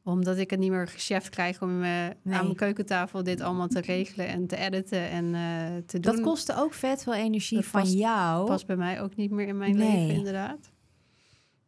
omdat 0.06 0.36
ik 0.38 0.50
het 0.50 0.58
niet 0.58 0.70
meer 0.70 0.86
gecheft 0.88 1.28
krijg 1.28 1.62
om 1.62 1.78
Nee. 1.78 2.10
aan 2.10 2.14
mijn 2.22 2.54
keukentafel 2.54 3.22
dit 3.22 3.40
allemaal 3.40 3.68
te 3.68 3.80
regelen 3.80 4.26
en 4.28 4.46
te 4.46 4.56
editen 4.56 5.08
en 5.10 5.34
eh, 5.34 5.76
te 5.86 6.00
doen. 6.00 6.12
Dat 6.14 6.20
kostte 6.20 6.56
ook 6.56 6.74
vet 6.74 7.02
veel 7.02 7.14
energie 7.14 7.56
Dat 7.56 7.66
van 7.66 7.80
past- 7.80 7.92
jou. 7.94 8.46
past 8.46 8.66
bij 8.66 8.76
mij 8.76 9.00
ook 9.02 9.16
niet 9.16 9.30
meer 9.30 9.46
in 9.48 9.56
mijn 9.58 9.76
Nee. 9.76 9.96
leven, 9.96 10.14
inderdaad. 10.14 10.70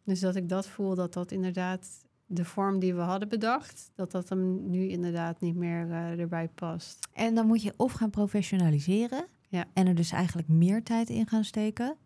Dus 0.05 0.21
dat 0.21 0.37
ik 0.37 0.49
dat 0.49 0.67
voel, 0.69 0.95
dat 0.95 1.13
dat 1.13 1.31
inderdaad 1.33 1.89
de 2.27 2.45
vorm 2.45 2.79
die 2.79 2.95
we 2.95 3.01
hadden 3.01 3.29
bedacht, 3.29 3.91
dat 3.95 4.11
dat 4.11 4.29
hem 4.29 4.71
nu 4.71 4.89
inderdaad 4.89 5.41
niet 5.41 5.55
meer 5.57 5.91
eh, 5.91 6.19
erbij 6.21 6.49
past. 6.49 7.09
En 7.13 7.35
dan 7.35 7.47
moet 7.47 7.63
je 7.63 7.75
of 7.77 7.93
gaan 7.93 8.11
professionaliseren. 8.11 9.27
Ja. 9.49 9.65
En 9.73 9.87
er 9.87 9.95
dus 9.95 10.13
eigenlijk 10.13 10.49
meer 10.49 10.83
tijd 10.83 11.09
in 11.11 11.27
gaan 11.27 11.45
steken. 11.45 11.97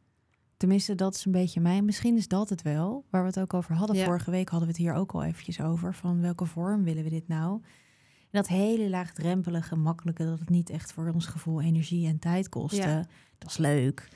Tenminste, 0.63 0.95
dat 0.95 1.15
is 1.15 1.25
een 1.25 1.33
beetje 1.33 1.61
mij. 1.61 1.83
Misschien 1.83 2.17
is 2.17 2.29
dat 2.29 2.49
het 2.49 2.63
wel. 2.63 3.05
Waar 3.11 3.21
we 3.23 3.27
het 3.29 3.41
ook 3.41 3.55
over 3.55 3.75
hadden. 3.75 3.97
Ja. 3.97 4.05
Vorige 4.05 4.31
week 4.31 4.49
hadden 4.49 4.69
we 4.69 4.75
het 4.75 4.83
hier 4.83 4.95
ook 4.95 5.13
al 5.13 5.23
eventjes 5.25 5.61
over. 5.61 5.95
Van 5.95 6.21
welke 6.21 6.45
vorm 6.47 6.85
willen 6.85 7.05
we 7.05 7.11
dit 7.11 7.29
nou? 7.29 7.53
En 8.21 8.29
dat 8.31 8.49
hele 8.49 8.89
laagdrempelige, 8.91 9.77
makkelijke. 9.77 10.25
Dat 10.25 10.39
het 10.39 10.49
niet 10.49 10.71
echt 10.71 10.93
voor 10.93 11.11
ons 11.15 11.27
gevoel 11.27 11.61
energie 11.63 12.07
en 12.09 12.19
tijd 12.19 12.49
kostte. 12.49 12.77
Ja. 12.89 13.05
Dat 13.39 13.51
is 13.51 13.57
leuk. 13.57 14.09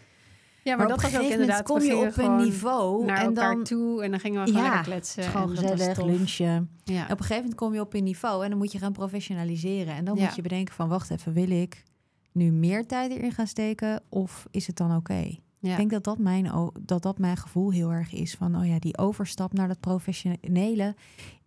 Ja, 0.63 0.77
Maar, 0.77 0.87
maar, 0.87 0.95
op 0.97 1.03
dat 1.03 1.05
een 1.05 1.11
gegeven 1.11 1.23
moment 1.23 1.41
inderdaad. 1.41 1.67
kom 1.67 1.81
je 1.81 1.97
op 2.07 2.17
een 2.19 2.37
niveau. 2.37 3.05
naar 3.05 3.25
en 3.25 3.35
dan 3.35 3.65
toe 3.65 4.03
en 4.03 4.11
dan 4.11 4.21
gingen 4.21 4.41
we 4.45 4.47
gewoon 4.51 4.63
Ja, 4.65 4.69
lekker 4.73 4.91
kletsen. 4.93 5.23
gewoon 5.23 5.55
dat 5.55 5.71
gezellig, 5.71 6.03
lunchen. 6.05 6.71
Ja. 6.85 7.03
Op 7.03 7.11
een 7.11 7.17
gegeven 7.17 7.37
moment 7.37 7.55
kom 7.55 7.75
je 7.75 7.81
op 7.81 7.95
een 7.95 8.05
niveau 8.05 8.45
en 8.45 8.51
dan 8.51 8.59
moet 8.59 8.73
je 8.73 8.79
gaan 8.79 8.93
professionaliseren. 8.93 9.95
En 9.95 10.05
dan 10.05 10.17
Ja. 10.17 10.25
moet 10.25 10.35
je 10.35 10.43
bedenken 10.43 10.75
van, 10.75 10.89
wacht 10.89 11.11
even, 11.11 11.33
wil 11.33 11.51
ik 11.51 11.83
nu 12.33 12.51
meer 12.53 12.87
tijd 12.87 13.11
erin 13.13 13.33
gaan 13.33 13.47
steken 13.47 14.03
of 14.09 14.47
is 14.51 14.67
het 14.67 14.77
dan 14.77 14.97
oké? 14.97 15.37
Ja. 15.67 15.71
Ik 15.73 15.77
denk 15.77 15.91
dat 15.91 16.05
dat, 16.05 16.19
mijn, 16.19 16.73
dat 16.81 17.03
dat 17.03 17.19
mijn 17.19 17.37
gevoel 17.37 17.71
heel 17.73 17.93
erg 17.93 18.13
is 18.13 18.35
van, 18.35 18.57
oh 18.57 18.67
ja, 18.67 18.79
die 18.79 18.99
overstap 18.99 19.53
naar 19.53 19.69
dat 19.69 19.81
professionele 19.81 20.95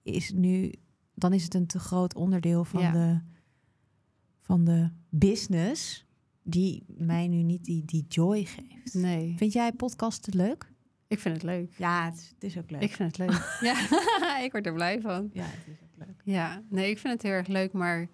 is 0.03 0.31
nu, 0.31 0.71
dan 1.13 1.33
is 1.33 1.43
het 1.43 1.53
een 1.53 1.67
te 1.67 1.79
groot 1.79 2.15
onderdeel 2.15 2.63
van, 2.63 2.81
Ja. 2.81 2.91
de, 2.91 3.19
van 4.41 4.63
de 4.63 4.89
business 5.09 6.05
die 6.43 6.83
mij 6.87 7.27
nu 7.27 7.43
niet 7.43 7.63
die, 7.65 7.85
die 7.85 8.05
joy 8.07 8.45
geeft. 8.45 8.93
Nee, 8.93 9.33
Vind 9.37 9.53
jij 9.53 9.71
podcasten 9.71 10.35
leuk? 10.35 10.71
ik 11.07 11.19
vind 11.19 11.35
het 11.35 11.43
leuk. 11.43 11.73
Ja, 11.77 12.05
het 12.05 12.15
is, 12.17 12.27
het 12.29 12.43
is 12.43 12.57
ook 12.57 12.69
leuk. 12.71 12.81
Ik 12.81 12.91
vind 12.91 13.17
het 13.17 13.27
leuk. 13.27 13.57
ja, 13.69 13.75
ik 14.45 14.51
word 14.51 14.65
er 14.65 14.73
blij 14.73 15.01
van. 15.01 15.29
ja, 15.33 15.43
het 15.43 15.67
is 15.67 15.77
ook 15.83 16.05
leuk. 16.07 16.21
Ja, 16.23 16.61
nee, 16.69 16.89
ik 16.89 16.97
vind 16.97 17.13
het 17.13 17.21
heel 17.21 17.31
erg 17.31 17.47
leuk, 17.47 17.73
maar 17.73 18.07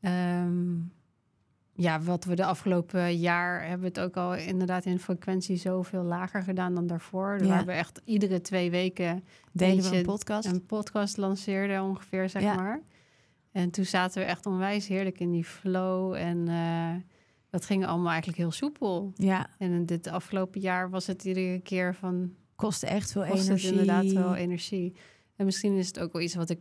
ehm, 0.00 0.76
ja, 1.76 2.00
wat 2.00 2.24
we 2.24 2.34
de 2.34 2.44
afgelopen 2.44 3.16
jaar 3.18 3.60
hebben 3.60 3.80
we 3.80 3.86
het 3.86 4.00
ook 4.00 4.16
al 4.16 4.34
inderdaad 4.34 4.84
in 4.84 4.98
frequentie 4.98 5.56
zoveel 5.56 6.02
lager 6.02 6.42
gedaan 6.42 6.74
dan 6.74 6.86
daarvoor. 6.86 7.38
Ja. 7.42 7.46
Waar 7.48 7.64
we 7.64 7.72
echt 7.72 8.00
iedere 8.04 8.40
twee 8.40 8.70
weken 8.70 9.24
we 9.52 9.96
een 9.96 10.02
podcast? 10.04 10.48
een 10.48 10.66
podcast 10.66 11.16
lanceerden 11.16 11.82
ongeveer, 11.82 12.28
zeg 12.28 12.42
Ja. 12.42 12.54
maar. 12.54 12.80
En 13.52 13.70
toen 13.70 13.84
zaten 13.84 14.20
we 14.22 14.26
echt 14.28 14.46
onwijs 14.46 14.86
heerlijk 14.88 15.20
in 15.20 15.30
die 15.30 15.44
flow 15.44 16.14
en 16.14 16.48
eh, 16.48 16.94
dat 17.50 17.64
ging 17.64 17.86
allemaal 17.86 18.08
eigenlijk 18.08 18.38
heel 18.38 18.50
soepel. 18.52 19.12
Ja, 19.14 19.46
En 19.58 19.86
dit 19.86 20.06
afgelopen 20.06 20.60
jaar 20.60 20.90
was 20.90 21.06
het 21.06 21.24
iedere 21.24 21.60
keer 21.60 21.94
van 21.94 22.34
kostte 22.56 22.86
echt 22.86 23.12
veel 23.12 23.22
kost 23.24 23.38
het 23.38 23.46
energie. 23.48 23.70
inderdaad 23.70 24.12
wel 24.12 24.34
energie. 24.34 24.94
En 25.36 25.44
misschien 25.44 25.76
is 25.76 25.86
het 25.86 26.00
ook 26.00 26.12
wel 26.12 26.22
iets 26.22 26.34
wat 26.34 26.50
ik 26.50 26.58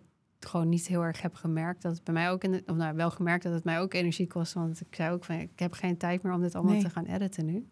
gewoon 0.53 0.69
niet 0.69 0.87
heel 0.87 1.01
erg 1.03 1.21
heb 1.21 1.35
gemerkt. 1.35 1.81
Dat 1.81 1.93
het 1.95 2.03
bij 2.03 2.13
mij 2.13 2.31
ook 2.31 2.43
in 2.43 2.51
de, 2.51 2.63
of 2.65 2.75
nou 2.75 2.95
wel 2.95 3.11
gemerkt 3.11 3.43
dat 3.43 3.53
het 3.53 3.63
mij 3.63 3.79
ook 3.79 3.93
energie 3.93 4.27
kost. 4.27 4.53
Want 4.53 4.81
ik 4.81 4.95
zei 4.95 5.11
ook 5.13 5.23
van 5.25 5.35
ik 5.35 5.59
heb 5.59 5.73
geen 5.73 5.97
tijd 5.97 6.23
meer 6.23 6.33
om 6.33 6.41
dit 6.41 6.55
allemaal 6.55 6.73
Nee. 6.73 6.83
te 6.83 6.89
gaan 6.89 7.05
editen 7.05 7.45
nu. 7.45 7.67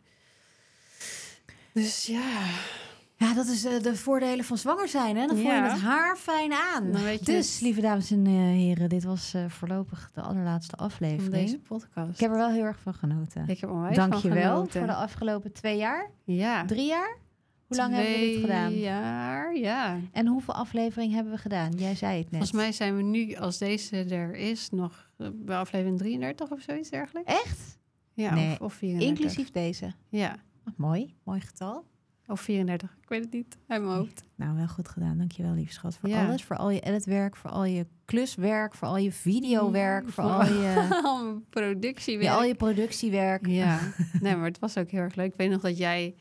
Dus 1.74 2.06
ja, 2.06 2.32
Ja, 3.16 3.34
dat 3.34 3.48
is 3.48 3.66
eh, 3.66 3.80
de 3.82 3.96
voordelen 3.96 4.46
van 4.46 4.58
zwanger 4.58 4.88
zijn. 4.88 5.16
Hè? 5.18 5.26
Dan 5.28 5.36
voel 5.36 5.46
je 5.46 5.52
Ja. 5.52 5.72
het 5.72 5.82
haar 5.82 6.16
fijn 6.18 6.54
aan. 6.54 6.92
Dus, 7.24 7.60
lieve 7.60 7.82
dames 7.82 8.12
en 8.12 8.26
eh, 8.26 8.32
heren, 8.34 8.90
dit 8.90 9.04
was 9.04 9.34
eh, 9.34 9.46
voorlopig 9.50 10.12
de 10.14 10.22
allerlaatste 10.22 10.76
van 10.78 10.86
aflevering. 10.86 11.32
deze 11.34 11.60
podcast. 11.60 12.14
Ik 12.14 12.20
heb 12.20 12.32
er 12.32 12.38
wel 12.38 12.50
heel 12.52 12.64
erg 12.64 12.80
van 12.80 12.94
genoten. 12.94 13.48
ik 13.48 13.60
heb 13.60 13.70
onwijs 13.70 13.96
Dank 13.96 14.14
van 14.14 14.22
je 14.30 14.36
wel 14.36 14.68
voor 14.70 14.86
de 14.86 14.94
afgelopen 14.94 15.52
twee 15.54 15.78
jaar, 15.78 16.10
Ja. 16.24 16.66
drie 16.66 16.86
jaar. 16.88 17.18
Hoe 17.72 17.80
lang 17.80 17.94
hebben 17.94 18.14
we 18.14 18.20
dit 18.20 18.40
gedaan? 18.42 18.74
jaar, 18.74 19.56
ja. 19.58 20.00
En 20.12 20.28
hoeveel 20.28 20.54
afleveringen 20.54 21.16
hebben 21.16 21.34
we 21.34 21.40
gedaan? 21.40 21.72
Jij 21.72 21.96
zei 21.96 22.12
het 22.18 22.24
net. 22.32 22.32
Volgens 22.32 22.52
mij 22.52 22.72
zijn 22.72 22.96
we 22.96 23.02
nu, 23.02 23.36
als 23.36 23.58
deze 23.58 23.98
er 24.04 24.36
is, 24.36 24.70
nog 24.70 25.10
eh, 25.18 25.28
bij 25.34 25.58
aflevering 25.58 25.98
33 25.98 26.52
of 26.52 26.62
zoiets 26.62 26.90
dergelijks. 26.90 27.32
Echt? 27.34 27.80
Ja, 28.14 28.34
Nee, 28.34 28.52
of, 28.52 28.60
of 28.60 28.74
34. 28.74 29.10
Inclusief 29.18 29.52
deze. 29.52 29.94
Ja, 30.10 30.36
Oh, 30.68 30.74
mooi, 30.78 31.16
mooi 31.24 31.40
getal. 31.42 31.86
of 32.28 32.42
34. 32.42 32.98
Ik 33.02 33.10
weet 33.10 33.24
het 33.24 33.34
niet, 33.34 33.58
uit 33.68 33.82
mijn 33.82 33.96
hoofd. 33.96 34.24
Nou, 34.36 34.56
wel 34.56 34.68
goed 34.68 34.88
gedaan. 34.88 35.18
Dankjewel, 35.18 35.54
lieve 35.54 35.74
schat, 35.74 35.96
voor 35.98 36.10
Ja. 36.10 36.26
alles. 36.28 36.44
Voor 36.44 36.56
al 36.58 36.70
je 36.70 36.80
editwerk, 36.80 37.36
voor 37.36 37.50
al 37.50 37.66
je 37.66 37.86
kluswerk, 38.06 38.74
voor 38.76 38.88
al 38.88 38.98
je 38.98 39.12
videowerk, 39.12 40.10
voor 40.10 40.24
Voor 40.24 40.32
al 40.34 40.46
je, 40.46 40.88
productiewerk. 41.50 42.28
ja, 42.28 42.36
al 42.36 42.44
je 42.44 42.56
productiewerk. 42.56 43.48
Ja, 43.48 43.80
nee, 44.22 44.36
maar 44.36 44.46
het 44.48 44.60
was 44.60 44.78
ook 44.78 44.90
heel 44.90 45.02
erg 45.02 45.16
leuk. 45.16 45.28
Ik 45.32 45.36
weet 45.38 45.50
nog 45.50 45.62
dat 45.62 45.78
jij... 45.78 46.16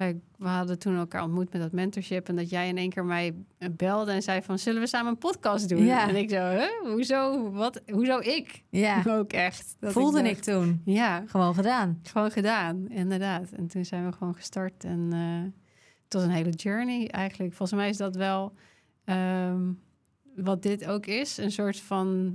wij, 0.00 0.20
we 0.36 0.48
hadden 0.48 0.78
toen 0.78 0.96
elkaar 0.96 1.22
ontmoet 1.22 1.52
met 1.52 1.62
dat 1.62 1.72
mentorship. 1.72 2.28
En 2.28 2.36
dat 2.36 2.50
jij 2.50 2.68
in 2.68 2.76
één 2.76 2.90
keer 2.90 3.04
mij 3.04 3.34
belde 3.70 4.12
en 4.12 4.22
zei 4.22 4.42
van... 4.42 4.58
zullen 4.58 4.80
we 4.80 4.86
samen 4.86 5.10
een 5.10 5.18
podcast 5.18 5.68
doen? 5.68 5.84
Ja. 5.84 6.08
En 6.08 6.16
ik 6.16 6.30
zo? 6.30 6.58
Hoezo? 6.92 7.50
Wat? 7.50 7.80
Hoezo 7.92 8.18
ik? 8.18 8.62
Ja, 8.70 9.02
Ook 9.18 9.32
echt. 9.32 9.76
Dat 9.80 9.92
voelde 9.92 10.22
ik, 10.22 10.38
toen. 10.38 10.82
Ja, 10.84 11.24
Gewoon 11.26 11.54
gedaan. 11.54 12.00
gewoon 12.02 12.30
gedaan, 12.30 12.88
inderdaad. 12.88 13.50
En 13.50 13.66
toen 13.66 13.84
zijn 13.84 14.06
we 14.06 14.12
gewoon 14.12 14.34
gestart. 14.34 14.84
En 14.84 15.08
eh, 15.12 15.52
het 16.04 16.14
was 16.14 16.22
een 16.22 16.30
hele 16.30 16.50
journey 16.50 17.08
eigenlijk. 17.08 17.54
Volgens 17.54 17.80
mij 17.80 17.88
is 17.88 17.96
dat 17.96 18.16
wel 18.16 18.52
ehm, 19.04 19.72
wat 20.36 20.62
dit 20.62 20.86
ook 20.86 21.06
is. 21.06 21.36
Een 21.36 21.52
soort 21.52 21.80
van 21.80 22.34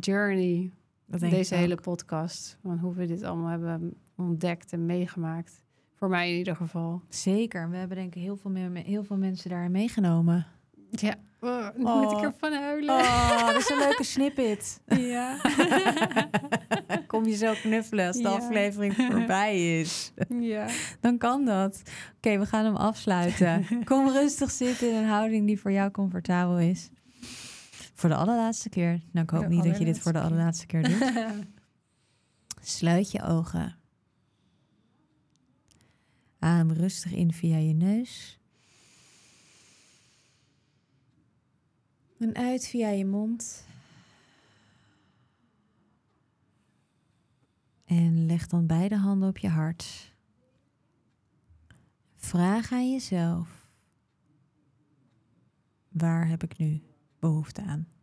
journey, 0.00 0.70
deze 1.06 1.54
hele 1.54 1.76
podcast. 1.76 2.58
Van 2.62 2.78
hoe 2.78 2.94
we 2.94 3.06
dit 3.06 3.22
allemaal 3.22 3.50
hebben 3.50 3.94
ontdekt 4.16 4.72
en 4.72 4.86
meegemaakt. 4.86 5.62
Voor 5.94 6.08
mij 6.08 6.30
in 6.32 6.36
ieder 6.38 6.56
geval. 6.56 7.02
Zeker. 7.08 7.70
We 7.70 7.76
hebben 7.76 7.96
denk 7.96 8.14
ik 8.14 8.22
heel 8.22 8.36
veel, 8.36 8.50
meer, 8.50 8.70
heel 8.84 9.04
veel 9.04 9.16
mensen 9.16 9.50
daarin 9.50 9.70
meegenomen. 9.70 10.46
Ja, 10.90 11.14
oh, 11.40 11.68
Oh. 11.82 12.00
moet 12.00 12.12
ik 12.12 12.24
ervan 12.24 12.52
huilen. 12.52 12.94
Oh, 12.94 13.46
dat 13.46 13.56
is 13.56 13.70
een 13.70 13.78
leuke 13.78 14.04
snippet. 14.04 14.80
Ja. 15.14 15.36
Kom 17.06 17.24
je 17.26 17.36
zo 17.36 17.52
knuffelen 17.62 18.06
als 18.06 18.16
de 18.16 18.22
Ja. 18.22 18.28
aflevering 18.28 18.94
voorbij 18.94 19.80
is. 19.80 20.12
ja. 20.40 20.66
Dan 21.00 21.18
kan 21.18 21.44
dat. 21.44 21.82
Oké, 22.16 22.38
we 22.38 22.46
gaan 22.46 22.64
hem 22.64 22.76
afsluiten. 22.76 23.66
Kom 23.84 24.08
rustig 24.08 24.50
zitten 24.50 24.88
in 24.90 24.94
een 24.96 25.08
houding 25.08 25.46
die 25.46 25.60
voor 25.60 25.72
jou 25.72 25.90
comfortabel 25.90 26.58
is. 26.58 26.90
Voor 27.94 28.08
de 28.08 28.14
allerlaatste 28.16 28.68
keer. 28.68 29.00
Nou, 29.12 29.24
ik 29.24 29.30
hoop 29.30 29.42
De 29.42 29.48
niet 29.48 29.64
dat 29.64 29.78
je 29.78 29.84
dit 29.84 29.98
voor 29.98 30.12
de 30.12 30.20
allerlaatste 30.20 30.66
keer 30.66 30.82
doet. 30.82 31.12
Sluit 32.62 33.10
je 33.10 33.22
ogen. 33.22 33.76
Adem 36.44 36.72
rustig 36.72 37.12
in 37.12 37.32
via 37.32 37.56
je 37.56 37.72
neus. 37.72 38.38
En 42.18 42.34
uit 42.34 42.66
via 42.66 42.88
je 42.88 43.04
mond. 43.04 43.66
En 47.84 48.26
leg 48.26 48.46
dan 48.46 48.66
beide 48.66 48.96
handen 48.96 49.28
op 49.28 49.38
je 49.38 49.48
hart. 49.48 50.12
Vraag 52.14 52.72
aan 52.72 52.92
jezelf: 52.92 53.70
waar 55.88 56.28
heb 56.28 56.42
ik 56.42 56.58
nu 56.58 56.82
behoefte 57.18 57.62
aan? 57.62 57.93